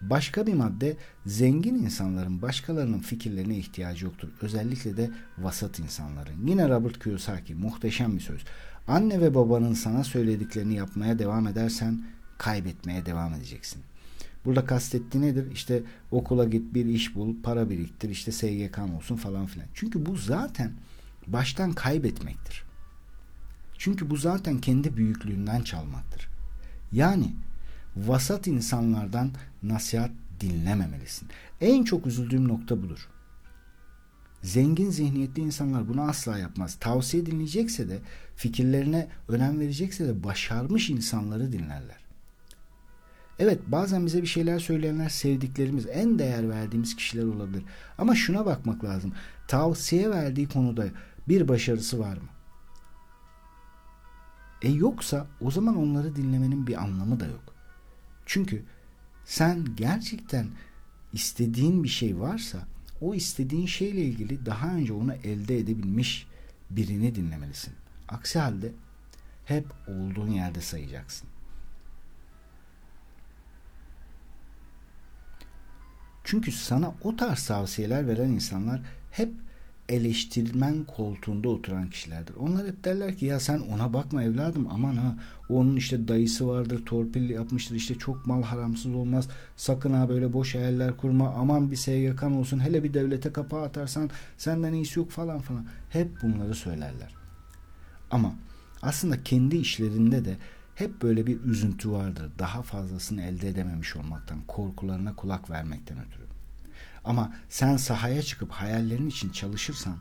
Başka 0.09 0.47
bir 0.47 0.53
madde 0.53 0.97
zengin 1.25 1.75
insanların 1.75 2.41
başkalarının 2.41 2.99
fikirlerine 2.99 3.57
ihtiyacı 3.57 4.05
yoktur. 4.05 4.29
Özellikle 4.41 4.97
de 4.97 5.11
vasat 5.37 5.79
insanların. 5.79 6.47
Yine 6.47 6.69
Robert 6.69 7.03
Kiyosaki 7.03 7.55
muhteşem 7.55 8.15
bir 8.15 8.21
söz. 8.21 8.41
Anne 8.87 9.21
ve 9.21 9.35
babanın 9.35 9.73
sana 9.73 10.03
söylediklerini 10.03 10.75
yapmaya 10.75 11.19
devam 11.19 11.47
edersen 11.47 12.03
kaybetmeye 12.37 13.05
devam 13.05 13.33
edeceksin. 13.33 13.83
Burada 14.45 14.65
kastettiği 14.65 15.23
nedir? 15.23 15.51
İşte 15.51 15.83
okula 16.11 16.45
git 16.45 16.73
bir 16.73 16.85
iş 16.85 17.15
bul, 17.15 17.35
para 17.43 17.69
biriktir, 17.69 18.09
işte 18.09 18.31
SGK'n 18.31 18.89
olsun 18.95 19.15
falan 19.15 19.45
filan. 19.45 19.67
Çünkü 19.73 20.05
bu 20.05 20.15
zaten 20.15 20.71
baştan 21.27 21.73
kaybetmektir. 21.73 22.63
Çünkü 23.77 24.09
bu 24.09 24.15
zaten 24.15 24.57
kendi 24.57 24.97
büyüklüğünden 24.97 25.61
çalmaktır. 25.61 26.29
Yani 26.91 27.35
vasat 27.97 28.47
insanlardan 28.47 29.31
nasihat 29.63 30.11
dinlememelisin. 30.39 31.27
En 31.61 31.83
çok 31.83 32.07
üzüldüğüm 32.07 32.47
nokta 32.47 32.83
budur. 32.83 33.09
Zengin 34.41 34.89
zihniyetli 34.89 35.41
insanlar 35.41 35.89
bunu 35.89 36.01
asla 36.01 36.37
yapmaz. 36.37 36.77
Tavsiye 36.79 37.25
dinleyecekse 37.25 37.89
de 37.89 37.99
fikirlerine 38.35 39.07
önem 39.27 39.59
verecekse 39.59 40.07
de 40.07 40.23
başarmış 40.23 40.89
insanları 40.89 41.51
dinlerler. 41.51 42.03
Evet 43.39 43.59
bazen 43.67 44.05
bize 44.05 44.21
bir 44.21 44.27
şeyler 44.27 44.59
söyleyenler 44.59 45.09
sevdiklerimiz, 45.09 45.87
en 45.87 46.19
değer 46.19 46.49
verdiğimiz 46.49 46.95
kişiler 46.95 47.23
olabilir. 47.23 47.63
Ama 47.97 48.15
şuna 48.15 48.45
bakmak 48.45 48.83
lazım. 48.83 49.13
Tavsiye 49.47 50.09
verdiği 50.09 50.49
konuda 50.49 50.85
bir 51.27 51.47
başarısı 51.47 51.99
var 51.99 52.17
mı? 52.17 52.29
E 54.61 54.69
yoksa 54.69 55.27
o 55.41 55.51
zaman 55.51 55.77
onları 55.77 56.15
dinlemenin 56.15 56.67
bir 56.67 56.83
anlamı 56.83 57.19
da 57.19 57.25
yok. 57.25 57.52
Çünkü 58.33 58.63
sen 59.25 59.75
gerçekten 59.75 60.47
istediğin 61.13 61.83
bir 61.83 61.89
şey 61.89 62.19
varsa 62.19 62.67
o 63.01 63.15
istediğin 63.15 63.65
şeyle 63.65 64.01
ilgili 64.01 64.45
daha 64.45 64.75
önce 64.75 64.93
onu 64.93 65.13
elde 65.13 65.57
edebilmiş 65.57 66.27
birini 66.69 67.15
dinlemelisin. 67.15 67.73
Aksi 68.07 68.39
halde 68.39 68.71
hep 69.45 69.65
olduğun 69.87 70.29
yerde 70.29 70.61
sayacaksın. 70.61 71.27
Çünkü 76.23 76.51
sana 76.51 76.93
o 77.03 77.15
tarz 77.15 77.47
tavsiyeler 77.47 78.07
veren 78.07 78.29
insanlar 78.29 78.81
hep 79.11 79.33
eleştirmen 79.93 80.83
koltuğunda 80.83 81.49
oturan 81.49 81.89
kişilerdir. 81.89 82.35
Onlar 82.35 82.67
hep 82.67 82.83
derler 82.83 83.17
ki 83.17 83.25
ya 83.25 83.39
sen 83.39 83.59
ona 83.59 83.93
bakma 83.93 84.23
evladım 84.23 84.67
aman 84.71 84.95
ha 84.95 85.17
onun 85.49 85.75
işte 85.75 86.07
dayısı 86.07 86.47
vardır 86.47 86.85
torpil 86.85 87.29
yapmıştır 87.29 87.75
işte 87.75 87.95
çok 87.95 88.27
mal 88.27 88.43
haramsız 88.43 88.95
olmaz 88.95 89.27
sakın 89.55 89.93
ha 89.93 90.09
böyle 90.09 90.33
boş 90.33 90.55
hayaller 90.55 90.97
kurma 90.97 91.29
aman 91.29 91.71
bir 91.71 91.75
SGK'n 91.75 92.31
olsun 92.31 92.59
hele 92.59 92.83
bir 92.83 92.93
devlete 92.93 93.33
kapağı 93.33 93.63
atarsan 93.63 94.09
senden 94.37 94.73
iyisi 94.73 94.99
yok 94.99 95.11
falan 95.11 95.39
falan 95.39 95.65
hep 95.89 96.21
bunları 96.21 96.55
söylerler. 96.55 97.15
Ama 98.11 98.35
aslında 98.81 99.23
kendi 99.23 99.57
işlerinde 99.57 100.25
de 100.25 100.37
hep 100.75 101.01
böyle 101.01 101.27
bir 101.27 101.41
üzüntü 101.41 101.91
vardır. 101.91 102.31
Daha 102.39 102.61
fazlasını 102.61 103.21
elde 103.21 103.49
edememiş 103.49 103.95
olmaktan, 103.95 104.41
korkularına 104.47 105.15
kulak 105.15 105.49
vermekten 105.49 105.97
ötürü. 105.97 106.22
Ama 107.03 107.33
sen 107.49 107.77
sahaya 107.77 108.21
çıkıp 108.21 108.51
hayallerin 108.51 109.07
için 109.07 109.29
çalışırsan 109.29 109.97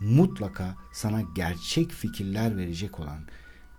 mutlaka 0.00 0.74
sana 0.92 1.22
gerçek 1.34 1.90
fikirler 1.90 2.56
verecek 2.56 3.00
olan, 3.00 3.20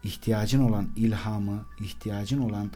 ihtiyacın 0.04 0.64
olan 0.64 0.90
ilhamı, 0.96 1.66
ihtiyacın 1.80 2.40
olan 2.40 2.72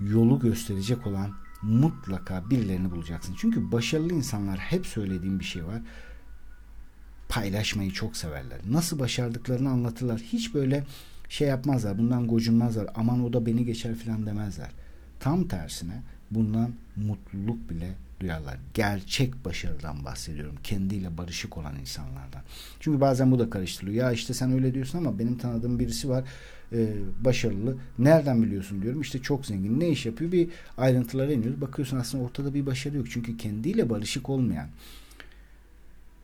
yolu 0.00 0.40
gösterecek 0.40 1.06
olan 1.06 1.34
mutlaka 1.62 2.50
birilerini 2.50 2.90
bulacaksın. 2.90 3.34
Çünkü 3.38 3.72
başarılı 3.72 4.12
insanlar 4.12 4.58
hep 4.58 4.86
söylediğim 4.86 5.40
bir 5.40 5.44
şey 5.44 5.64
var. 5.64 5.82
Paylaşmayı 7.28 7.90
çok 7.90 8.16
severler. 8.16 8.58
Nasıl 8.70 8.98
başardıklarını 8.98 9.70
anlatırlar. 9.70 10.20
Hiç 10.20 10.54
böyle 10.54 10.86
şey 11.28 11.48
yapmazlar. 11.48 11.98
Bundan 11.98 12.26
gocunmazlar. 12.26 12.86
Aman 12.94 13.24
o 13.24 13.32
da 13.32 13.46
beni 13.46 13.64
geçer 13.64 13.94
filan 13.94 14.26
demezler. 14.26 14.70
Tam 15.20 15.48
tersine 15.48 16.02
bundan 16.30 16.72
mutluluk 16.96 17.70
bile 17.70 17.94
duyarlar. 18.22 18.56
Gerçek 18.74 19.44
başarıdan 19.44 20.04
bahsediyorum. 20.04 20.56
Kendiyle 20.64 21.18
barışık 21.18 21.58
olan 21.58 21.76
insanlardan. 21.80 22.42
Çünkü 22.80 23.00
bazen 23.00 23.32
bu 23.32 23.38
da 23.38 23.50
karıştırılıyor. 23.50 24.04
Ya 24.04 24.12
işte 24.12 24.34
sen 24.34 24.52
öyle 24.52 24.74
diyorsun 24.74 24.98
ama 24.98 25.18
benim 25.18 25.38
tanıdığım 25.38 25.78
birisi 25.78 26.08
var 26.08 26.24
e, 26.72 26.88
başarılı. 27.20 27.76
Nereden 27.98 28.42
biliyorsun 28.42 28.82
diyorum. 28.82 29.00
İşte 29.00 29.22
çok 29.22 29.46
zengin. 29.46 29.80
Ne 29.80 29.88
iş 29.88 30.06
yapıyor? 30.06 30.32
Bir 30.32 30.48
ayrıntılara 30.78 31.32
iniyoruz. 31.32 31.60
Bakıyorsun 31.60 31.96
aslında 31.96 32.24
ortada 32.24 32.54
bir 32.54 32.66
başarı 32.66 32.96
yok. 32.96 33.06
Çünkü 33.10 33.36
kendiyle 33.36 33.90
barışık 33.90 34.28
olmayan 34.28 34.68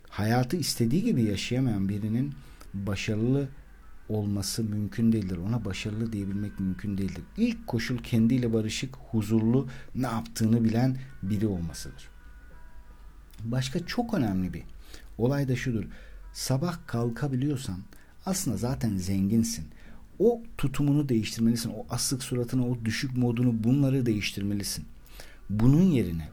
hayatı 0.09 0.57
istediği 0.57 1.05
gibi 1.05 1.23
yaşayamayan 1.23 1.89
birinin 1.89 2.33
başarılı 2.75 3.49
olması 4.09 4.65
mümkün 4.65 5.13
değildir. 5.13 5.37
Ona 5.37 5.65
başarılı 5.65 6.13
diyebilmek 6.13 6.61
mümkün 6.61 6.99
değildir. 6.99 7.23
İlk 7.37 7.67
koşul 7.67 7.99
kendiyle 7.99 8.53
barışık, 8.53 8.97
huzurlu, 8.97 9.69
ne 9.95 10.07
yaptığını 10.07 10.65
bilen 10.65 10.97
biri 11.23 11.47
olmasıdır. 11.47 12.09
Başka 13.45 13.87
çok 13.87 14.15
önemli 14.15 14.55
bir 14.55 14.63
olay 15.19 15.49
da 15.49 15.57
şudur. 15.57 15.85
Sabah 16.33 16.87
kalkabiliyorsan 16.87 17.79
aslında 18.27 18.57
zaten 18.57 18.97
zenginsin. 18.97 19.65
O 20.19 20.43
tutumunu 20.59 21.09
değiştirmelisin. 21.09 21.71
O 21.71 21.87
asık 21.91 22.23
suratını, 22.23 22.69
o 22.69 22.85
düşük 22.85 23.17
modunu 23.17 23.65
bunları 23.65 24.07
değiştirmelisin. 24.07 24.85
Bunun 25.51 25.83
yerine 25.83 26.29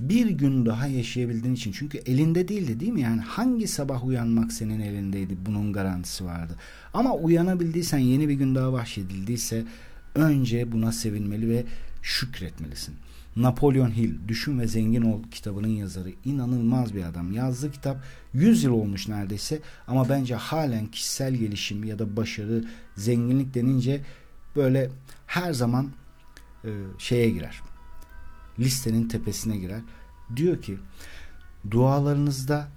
bir 0.00 0.30
gün 0.30 0.66
daha 0.66 0.86
yaşayabildiğin 0.86 1.54
için 1.54 1.72
çünkü 1.72 1.98
elinde 1.98 2.48
değildi 2.48 2.80
değil 2.80 2.92
mi? 2.92 3.00
Yani 3.00 3.20
hangi 3.20 3.68
sabah 3.68 4.04
uyanmak 4.04 4.52
senin 4.52 4.80
elindeydi 4.80 5.36
bunun 5.46 5.72
garantisi 5.72 6.24
vardı. 6.24 6.56
Ama 6.94 7.14
uyanabildiysen 7.14 7.98
yeni 7.98 8.28
bir 8.28 8.34
gün 8.34 8.54
daha 8.54 8.72
bahşedildiyse 8.72 9.64
önce 10.14 10.72
buna 10.72 10.92
sevinmeli 10.92 11.48
ve 11.48 11.64
şükretmelisin. 12.02 12.94
Napolyon 13.36 13.96
Hill 13.96 14.28
Düşün 14.28 14.58
ve 14.58 14.68
Zengin 14.68 15.02
Ol 15.02 15.22
kitabının 15.30 15.68
yazarı 15.68 16.08
inanılmaz 16.24 16.94
bir 16.94 17.04
adam. 17.04 17.32
Yazdığı 17.32 17.72
kitap 17.72 18.04
100 18.34 18.64
yıl 18.64 18.72
olmuş 18.72 19.08
neredeyse 19.08 19.60
ama 19.86 20.08
bence 20.08 20.34
halen 20.34 20.86
kişisel 20.86 21.34
gelişim 21.34 21.84
ya 21.84 21.98
da 21.98 22.16
başarı, 22.16 22.64
zenginlik 22.96 23.54
denince 23.54 24.00
böyle 24.56 24.90
her 25.26 25.52
zaman 25.52 25.90
e, 26.64 26.70
şeye 26.98 27.30
girer. 27.30 27.71
Listenin 28.58 29.08
tepesine 29.08 29.56
girer. 29.56 29.80
Diyor 30.36 30.62
ki 30.62 30.78
dualarınızda 31.70 32.68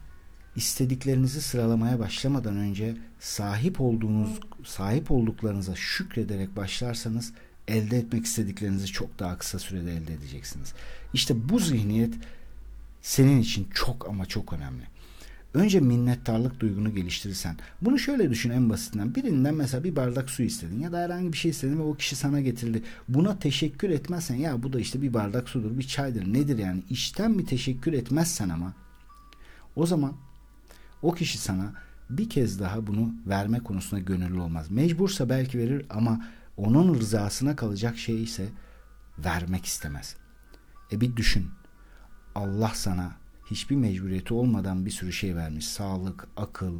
istediklerinizi 0.55 1.41
sıralamaya 1.41 1.99
başlamadan 1.99 2.57
önce 2.57 2.97
sahip 3.19 3.81
olduğunuz 3.81 4.39
sahip 4.65 5.11
olduklarınıza 5.11 5.75
şükrederek 5.75 6.55
başlarsanız 6.55 7.33
elde 7.67 7.97
etmek 7.97 8.25
istediklerinizi 8.25 8.87
çok 8.87 9.19
daha 9.19 9.37
kısa 9.37 9.59
sürede 9.59 9.97
elde 9.97 10.13
edeceksiniz. 10.13 10.73
İşte 11.13 11.49
bu 11.49 11.59
zihniyet 11.59 12.13
senin 13.01 13.41
için 13.41 13.67
çok 13.73 14.09
ama 14.09 14.25
çok 14.25 14.53
önemli. 14.53 14.83
Önce 15.55 15.79
minnettarlık 15.79 16.59
duygunu 16.59 16.95
geliştirirsen. 16.95 17.57
Bunu 17.81 17.99
şöyle 17.99 18.29
düşün 18.29 18.49
en 18.49 18.69
basitinden. 18.69 19.15
Birinden 19.15 19.55
mesela 19.55 19.83
bir 19.83 19.95
bardak 19.95 20.29
su 20.29 20.43
istedin 20.43 20.79
ya 20.79 20.91
da 20.91 20.99
herhangi 20.99 21.33
bir 21.33 21.37
şey 21.37 21.51
istedin 21.51 21.79
ve 21.79 21.83
o 21.83 21.93
kişi 21.93 22.15
sana 22.15 22.41
getirdi. 22.41 22.83
Buna 23.07 23.39
teşekkür 23.39 23.89
etmezsen 23.89 24.35
ya 24.35 24.63
bu 24.63 24.73
da 24.73 24.79
işte 24.79 25.01
bir 25.01 25.13
bardak 25.13 25.49
sudur, 25.49 25.77
bir 25.77 25.87
çaydır. 25.87 26.33
Nedir 26.33 26.57
yani? 26.57 26.83
İşten 26.89 27.39
bir 27.39 27.45
teşekkür 27.45 27.93
etmezsen 27.93 28.49
ama 28.49 28.73
o 29.75 29.85
zaman 29.85 30.13
o 31.01 31.13
kişi 31.13 31.37
sana 31.37 31.73
bir 32.09 32.29
kez 32.29 32.59
daha 32.59 32.87
bunu 32.87 33.13
verme 33.27 33.59
konusunda 33.59 34.03
gönüllü 34.03 34.39
olmaz. 34.39 34.71
Mecbursa 34.71 35.29
belki 35.29 35.57
verir 35.57 35.85
ama 35.89 36.25
onun 36.57 36.95
rızasına 36.95 37.55
kalacak 37.55 37.97
şey 37.97 38.23
ise 38.23 38.45
vermek 39.19 39.65
istemez. 39.65 40.15
E 40.91 41.01
bir 41.01 41.15
düşün. 41.15 41.47
Allah 42.35 42.71
sana 42.75 43.24
hiçbir 43.45 43.75
mecburiyeti 43.75 44.33
olmadan 44.33 44.85
bir 44.85 44.91
sürü 44.91 45.13
şey 45.13 45.35
vermiş. 45.35 45.67
Sağlık, 45.67 46.27
akıl, 46.37 46.79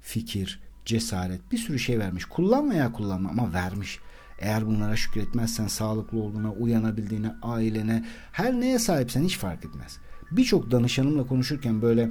fikir, 0.00 0.60
cesaret 0.84 1.52
bir 1.52 1.58
sürü 1.58 1.78
şey 1.78 1.98
vermiş. 1.98 2.24
Kullan 2.24 2.70
veya 2.70 2.92
kullanma 2.92 3.30
ama 3.30 3.52
vermiş. 3.52 3.98
Eğer 4.38 4.66
bunlara 4.66 4.96
şükretmezsen 4.96 5.66
sağlıklı 5.66 6.18
olduğuna, 6.18 6.52
uyanabildiğine, 6.52 7.34
ailene, 7.42 8.04
her 8.32 8.52
neye 8.52 8.78
sahipsen 8.78 9.24
hiç 9.24 9.38
fark 9.38 9.64
etmez. 9.64 9.98
Birçok 10.30 10.70
danışanımla 10.70 11.26
konuşurken 11.26 11.82
böyle 11.82 12.02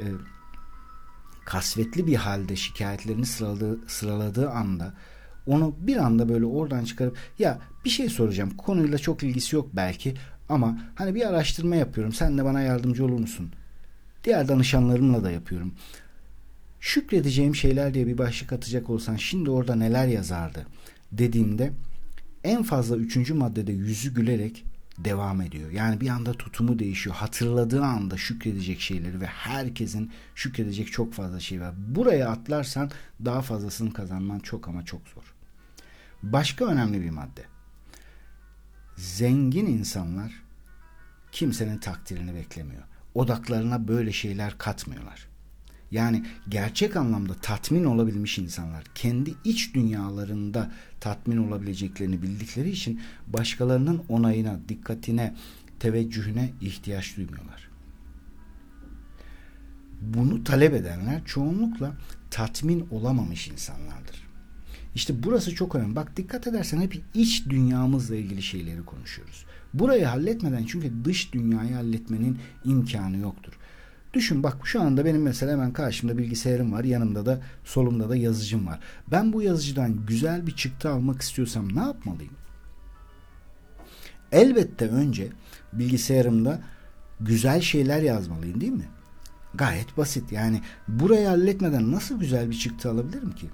e, 0.00 0.06
kasvetli 1.44 2.06
bir 2.06 2.14
halde 2.14 2.56
şikayetlerini 2.56 3.26
sıraladığı, 3.26 3.88
sıraladığı 3.88 4.50
anda 4.50 4.94
onu 5.46 5.74
bir 5.80 5.96
anda 5.96 6.28
böyle 6.28 6.44
oradan 6.44 6.84
çıkarıp 6.84 7.16
ya 7.38 7.58
bir 7.84 7.90
şey 7.90 8.08
soracağım 8.08 8.50
konuyla 8.50 8.98
çok 8.98 9.22
ilgisi 9.22 9.56
yok 9.56 9.68
belki 9.72 10.14
ama 10.50 10.78
hani 10.94 11.14
bir 11.14 11.28
araştırma 11.28 11.76
yapıyorum 11.76 12.12
sen 12.12 12.38
de 12.38 12.44
bana 12.44 12.60
yardımcı 12.60 13.04
olur 13.04 13.18
musun? 13.18 13.52
Diğer 14.24 14.48
danışanlarımla 14.48 15.24
da 15.24 15.30
yapıyorum. 15.30 15.74
Şükredeceğim 16.80 17.56
şeyler 17.56 17.94
diye 17.94 18.06
bir 18.06 18.18
başlık 18.18 18.52
atacak 18.52 18.90
olsan 18.90 19.16
şimdi 19.16 19.50
orada 19.50 19.74
neler 19.74 20.06
yazardı 20.06 20.66
dediğimde 21.12 21.72
en 22.44 22.62
fazla 22.62 22.96
üçüncü 22.96 23.34
maddede 23.34 23.72
yüzü 23.72 24.14
gülerek 24.14 24.64
devam 24.98 25.40
ediyor. 25.40 25.70
Yani 25.70 26.00
bir 26.00 26.08
anda 26.08 26.32
tutumu 26.32 26.78
değişiyor. 26.78 27.16
Hatırladığı 27.16 27.84
anda 27.84 28.16
şükredecek 28.16 28.80
şeyleri 28.80 29.20
ve 29.20 29.26
herkesin 29.26 30.12
şükredecek 30.34 30.92
çok 30.92 31.12
fazla 31.12 31.40
şey 31.40 31.60
var. 31.60 31.74
Buraya 31.88 32.28
atlarsan 32.28 32.90
daha 33.24 33.42
fazlasını 33.42 33.92
kazanman 33.92 34.38
çok 34.38 34.68
ama 34.68 34.84
çok 34.84 35.00
zor. 35.08 35.34
Başka 36.22 36.64
önemli 36.64 37.02
bir 37.02 37.10
madde. 37.10 37.42
Zengin 39.00 39.66
insanlar 39.66 40.42
kimsenin 41.32 41.78
takdirini 41.78 42.34
beklemiyor. 42.34 42.82
Odaklarına 43.14 43.88
böyle 43.88 44.12
şeyler 44.12 44.58
katmıyorlar. 44.58 45.28
Yani 45.90 46.26
gerçek 46.48 46.96
anlamda 46.96 47.34
tatmin 47.34 47.84
olabilmiş 47.84 48.38
insanlar 48.38 48.84
kendi 48.94 49.34
iç 49.44 49.74
dünyalarında 49.74 50.72
tatmin 51.00 51.36
olabileceklerini 51.36 52.22
bildikleri 52.22 52.70
için 52.70 53.00
başkalarının 53.26 54.02
onayına, 54.08 54.58
dikkatine, 54.68 55.34
teveccühüne 55.78 56.52
ihtiyaç 56.60 57.16
duymuyorlar. 57.16 57.68
Bunu 60.00 60.44
talep 60.44 60.74
edenler 60.74 61.24
çoğunlukla 61.24 61.96
tatmin 62.30 62.88
olamamış 62.90 63.48
insanlardır. 63.48 64.29
İşte 64.94 65.22
burası 65.22 65.54
çok 65.54 65.74
önemli. 65.74 65.96
Bak 65.96 66.16
dikkat 66.16 66.46
edersen 66.46 66.80
hep 66.80 67.02
iç 67.14 67.46
dünyamızla 67.48 68.16
ilgili 68.16 68.42
şeyleri 68.42 68.84
konuşuyoruz. 68.84 69.44
Burayı 69.74 70.04
halletmeden 70.04 70.64
çünkü 70.64 70.92
dış 71.04 71.32
dünyayı 71.32 71.74
halletmenin 71.74 72.38
imkanı 72.64 73.16
yoktur. 73.16 73.52
Düşün 74.14 74.42
bak 74.42 74.56
şu 74.64 74.82
anda 74.82 75.04
benim 75.04 75.22
mesela 75.22 75.52
hemen 75.52 75.72
karşımda 75.72 76.18
bilgisayarım 76.18 76.72
var. 76.72 76.84
Yanımda 76.84 77.26
da 77.26 77.40
solumda 77.64 78.08
da 78.08 78.16
yazıcım 78.16 78.66
var. 78.66 78.80
Ben 79.10 79.32
bu 79.32 79.42
yazıcıdan 79.42 80.06
güzel 80.06 80.46
bir 80.46 80.56
çıktı 80.56 80.90
almak 80.90 81.22
istiyorsam 81.22 81.76
ne 81.76 81.80
yapmalıyım? 81.80 82.32
Elbette 84.32 84.88
önce 84.88 85.28
bilgisayarımda 85.72 86.60
güzel 87.20 87.60
şeyler 87.60 88.02
yazmalıyım 88.02 88.60
değil 88.60 88.72
mi? 88.72 88.88
Gayet 89.54 89.96
basit. 89.96 90.32
Yani 90.32 90.60
burayı 90.88 91.26
halletmeden 91.26 91.92
nasıl 91.92 92.20
güzel 92.20 92.50
bir 92.50 92.58
çıktı 92.58 92.90
alabilirim 92.90 93.32
ki? 93.32 93.46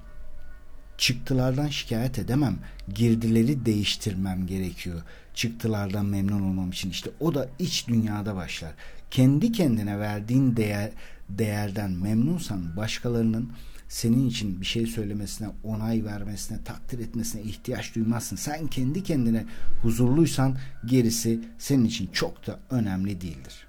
Çıktılardan 0.97 1.67
şikayet 1.67 2.19
edemem. 2.19 2.57
Girdileri 2.95 3.65
değiştirmem 3.65 4.47
gerekiyor. 4.47 5.01
Çıktılardan 5.33 6.05
memnun 6.05 6.41
olmam 6.41 6.69
için. 6.69 6.89
işte 6.89 7.09
o 7.19 7.35
da 7.35 7.49
iç 7.59 7.87
dünyada 7.87 8.35
başlar 8.35 8.73
kendi 9.11 9.51
kendine 9.51 9.99
verdiğin 9.99 10.55
değer 10.57 10.91
değerden 11.29 11.91
memnunsan 11.91 12.77
başkalarının 12.77 13.51
senin 13.89 14.29
için 14.29 14.61
bir 14.61 14.65
şey 14.65 14.87
söylemesine, 14.87 15.47
onay 15.63 16.05
vermesine, 16.05 16.63
takdir 16.63 16.99
etmesine 16.99 17.41
ihtiyaç 17.41 17.95
duymazsın. 17.95 18.35
Sen 18.35 18.67
kendi 18.67 19.03
kendine 19.03 19.45
huzurluysan 19.81 20.57
gerisi 20.85 21.39
senin 21.57 21.85
için 21.85 22.09
çok 22.13 22.47
da 22.47 22.59
önemli 22.69 23.21
değildir. 23.21 23.67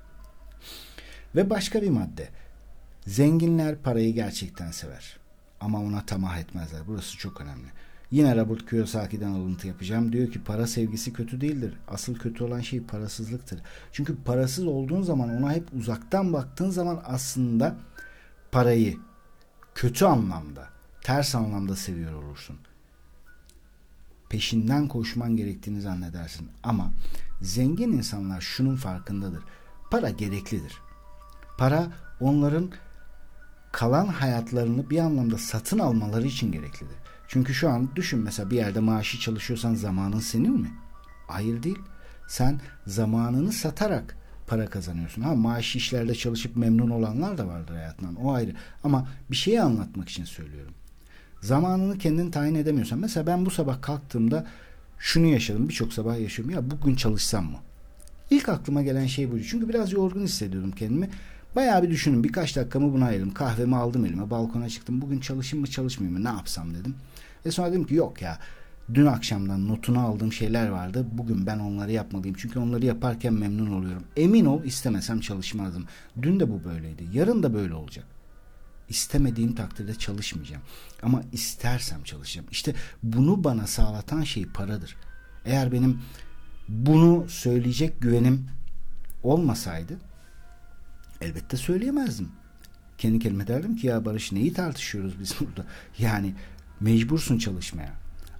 Ve 1.35 1.51
başka 1.51 1.83
bir 1.83 1.91
madde. 1.91 2.29
Zenginler 3.07 3.77
parayı 3.79 4.15
gerçekten 4.15 4.71
sever. 4.71 5.17
Ama 5.61 5.83
ona 5.83 6.07
tamah 6.07 6.39
etmezler. 6.39 6.81
Burası 6.87 7.19
çok 7.19 7.41
önemli. 7.41 7.69
Yine 8.11 8.37
Robert 8.37 8.71
Kiyosaki'den 8.71 9.33
alıntı 9.33 9.69
yapacağım. 9.69 10.13
Diyor 10.13 10.33
ki 10.33 10.45
para 10.45 10.67
sevgisi 10.67 11.13
kötü 11.13 11.41
değildir. 11.41 11.75
Asıl 11.89 12.15
kötü 12.15 12.45
olan 12.45 12.61
şey 12.61 12.83
parasızlıktır. 12.83 13.61
Çünkü 13.93 14.17
parasız 14.17 14.67
olduğun 14.67 15.03
zaman 15.03 15.31
ona 15.31 15.53
hep 15.53 15.69
uzaktan 15.79 16.33
baktığın 16.33 16.71
zaman 16.71 17.03
aslında 17.05 17.77
parayı 18.53 18.97
kötü 19.75 20.05
anlamda, 20.05 20.69
ters 21.01 21.35
anlamda 21.35 21.77
seviyor 21.77 22.13
olursun. 22.13 22.57
Peşinden 24.29 24.89
koşman 24.89 25.37
gerektiğini 25.37 25.81
zannedersin. 25.81 26.49
Ama 26.63 26.91
zengin 27.43 27.93
insanlar 27.93 28.41
şunun 28.41 28.77
farkındadır. 28.77 29.43
Para 29.91 30.11
gereklidir. 30.11 30.79
Para 31.59 31.87
onların 32.21 32.71
kalan 33.73 34.07
hayatlarını 34.07 34.91
bir 34.91 34.99
anlamda 34.99 35.39
satın 35.39 35.79
almaları 35.79 36.27
için 36.27 36.53
gereklidir. 36.53 36.97
Çünkü 37.29 37.55
şu 37.55 37.71
an 37.71 37.89
düşün 37.97 38.21
mesela 38.21 38.51
bir 38.51 38.57
yerde 38.57 38.81
maaşı 38.81 39.21
çalışıyorsan 39.21 39.75
zamanın 39.75 40.21
senin 40.21 40.61
mi? 40.61 40.71
Hayır 41.27 41.63
değil. 41.63 41.79
Sen 42.29 42.61
zamanını 42.87 43.53
satarak 43.53 44.17
para 44.47 44.71
kazanıyorsun. 44.71 45.23
Ha 45.23 45.35
maaş 45.35 45.77
işlerde 45.77 46.15
çalışıp 46.15 46.57
memnun 46.57 46.91
olanlar 46.91 47.39
da 47.39 47.47
vardır 47.47 47.75
hayatından. 47.75 48.15
O 48.15 48.33
ayrı. 48.33 48.55
Ama 48.85 49.09
bir 49.31 49.37
şeyi 49.37 49.63
anlatmak 49.63 50.09
için 50.09 50.25
söylüyorum. 50.25 50.75
Zamanını 51.41 51.99
kendin 51.99 52.31
tayin 52.31 52.55
edemiyorsan. 52.55 52.99
Mesela 52.99 53.27
ben 53.27 53.47
bu 53.47 53.51
sabah 53.51 53.83
kalktığımda 53.83 54.47
şunu 54.99 55.27
yaşadım. 55.27 55.69
Birçok 55.69 55.93
sabah 55.93 56.21
yaşıyorum. 56.21 56.55
Ya 56.55 56.71
bugün 56.71 56.95
çalışsam 56.95 57.45
mı? 57.45 57.59
İlk 58.31 58.49
aklıma 58.49 58.83
gelen 58.83 59.07
şey 59.07 59.31
buydu. 59.31 59.45
Çünkü 59.45 59.69
biraz 59.69 59.93
yorgun 59.93 60.23
hissediyordum 60.23 60.73
kendimi. 60.73 61.11
Bayağı 61.59 61.83
bir 61.83 61.91
düşünün. 61.91 62.25
Birkaç 62.25 62.57
dakikamı 62.57 62.93
buna 62.93 63.07
ayırdım. 63.07 63.35
Kahvemi 63.35 63.77
aldım 63.77 64.05
elime. 64.05 64.31
Balkona 64.31 64.69
çıktım. 64.69 65.01
Bugün 65.01 65.21
çalışayım 65.21 65.61
mı 65.61 65.71
çalışmayayım 65.71 66.19
mı? 66.19 66.25
Ne 66.25 66.29
yapsam 66.37 66.75
dedim. 66.75 66.95
Ve 67.47 67.51
sonra 67.51 67.71
dedim 67.71 67.87
ki 67.87 67.95
yok 67.95 68.23
ya. 68.23 68.39
Dün 68.95 69.07
akşamdan 69.07 69.69
notunu 69.69 70.01
aldığım 70.01 70.33
şeyler 70.33 70.69
vardı. 70.69 71.07
Bugün 71.13 71.47
ben 71.47 71.59
onları 71.59 71.93
yapmalıyım. 71.93 72.37
Çünkü 72.39 72.59
onları 72.59 72.87
yaparken 72.87 73.35
memnun 73.35 73.73
oluyorum. 73.73 74.05
Emin 74.17 74.45
ol 74.45 74.65
istemesem 74.65 75.21
çalışmazdım. 75.21 75.87
Dün 76.23 76.41
de 76.41 76.51
bu 76.51 76.65
böyleydi. 76.65 77.05
Yarın 77.13 77.43
da 77.43 77.55
böyle 77.55 77.75
olacak. 77.75 78.05
İstemediğim 78.89 79.55
takdirde 79.55 79.95
çalışmayacağım. 79.95 80.63
Ama 81.03 81.23
istersem 81.33 82.03
çalışacağım. 82.03 82.49
İşte 82.51 82.75
bunu 83.03 83.45
bana 83.45 83.67
sağlatan 83.67 84.23
şey 84.23 84.47
paradır. 84.47 84.97
Eğer 85.45 85.73
benim 85.73 86.01
bunu 86.69 87.29
söyleyecek 87.29 88.01
güvenim 88.01 88.47
olmasaydı 89.23 90.08
elbette 91.21 91.57
söyleyemezdim. 91.57 92.29
Kendi 92.99 93.19
kendime 93.19 93.47
derdim 93.47 93.77
ki 93.77 93.87
ya 93.87 94.05
Barış 94.05 94.33
neyi 94.33 94.53
tartışıyoruz 94.53 95.21
biz 95.21 95.35
burada? 95.41 95.67
Yani 95.99 96.35
mecbursun 96.81 97.39
çalışmaya. 97.39 97.95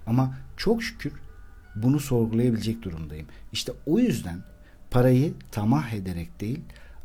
Ama 0.07 0.37
çok 0.57 0.83
şükür 0.83 1.13
bunu 1.75 1.99
sorgulayabilecek 1.99 2.81
durumdayım. 2.81 3.27
İşte 3.51 3.73
o 3.85 3.99
yüzden 3.99 4.43
parayı 4.91 5.33
tamah 5.51 5.93
ederek 5.93 6.41
değil 6.41 6.59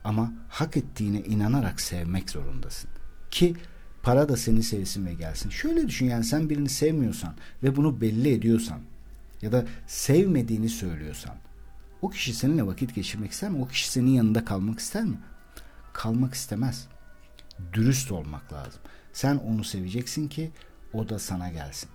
ama 0.04 0.32
hak 0.48 0.76
ettiğine 0.76 1.20
inanarak 1.20 1.80
sevmek 1.80 2.30
zorundasın. 2.30 2.90
Ki 3.30 3.56
para 4.02 4.28
da 4.28 4.36
seni 4.36 4.62
sevsin 4.62 5.06
ve 5.06 5.14
gelsin. 5.14 5.50
Şöyle 5.50 5.88
düşün 5.88 6.06
yani 6.06 6.24
sen 6.24 6.50
birini 6.50 6.68
sevmiyorsan 6.68 7.34
ve 7.62 7.76
bunu 7.76 8.00
belli 8.00 8.32
ediyorsan 8.32 8.80
ya 9.42 9.52
da 9.52 9.64
sevmediğini 9.86 10.68
söylüyorsan 10.68 11.34
o 12.02 12.10
kişi 12.10 12.34
seninle 12.34 12.66
vakit 12.66 12.94
geçirmek 12.94 13.32
ister 13.32 13.50
mi? 13.50 13.62
O 13.62 13.68
kişi 13.68 13.90
senin 13.90 14.10
yanında 14.10 14.44
kalmak 14.44 14.78
ister 14.78 15.04
mi? 15.04 15.16
Kalmak 15.94 16.34
istemez. 16.34 16.88
Dürüst 17.72 18.12
olmak 18.12 18.52
lazım. 18.52 18.80
Sen 19.12 19.36
onu 19.36 19.64
seveceksin 19.64 20.28
ki 20.28 20.50
o 20.92 21.08
da 21.08 21.18
sana 21.18 21.48
gelsin. 21.48 21.88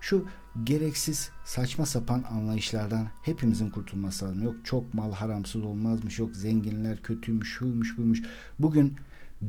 Şu 0.00 0.26
gereksiz 0.64 1.30
saçma 1.44 1.86
sapan 1.86 2.24
anlayışlardan 2.30 3.08
hepimizin 3.22 3.70
kurtulması 3.70 4.24
lazım. 4.24 4.42
Yok 4.42 4.56
çok 4.64 4.94
mal 4.94 5.12
haramsız 5.12 5.64
olmazmış, 5.64 6.18
yok 6.18 6.36
zenginler 6.36 7.02
kötüymüş, 7.02 7.58
şuymuş 7.58 7.98
buymuş. 7.98 8.22
Bugün 8.58 8.96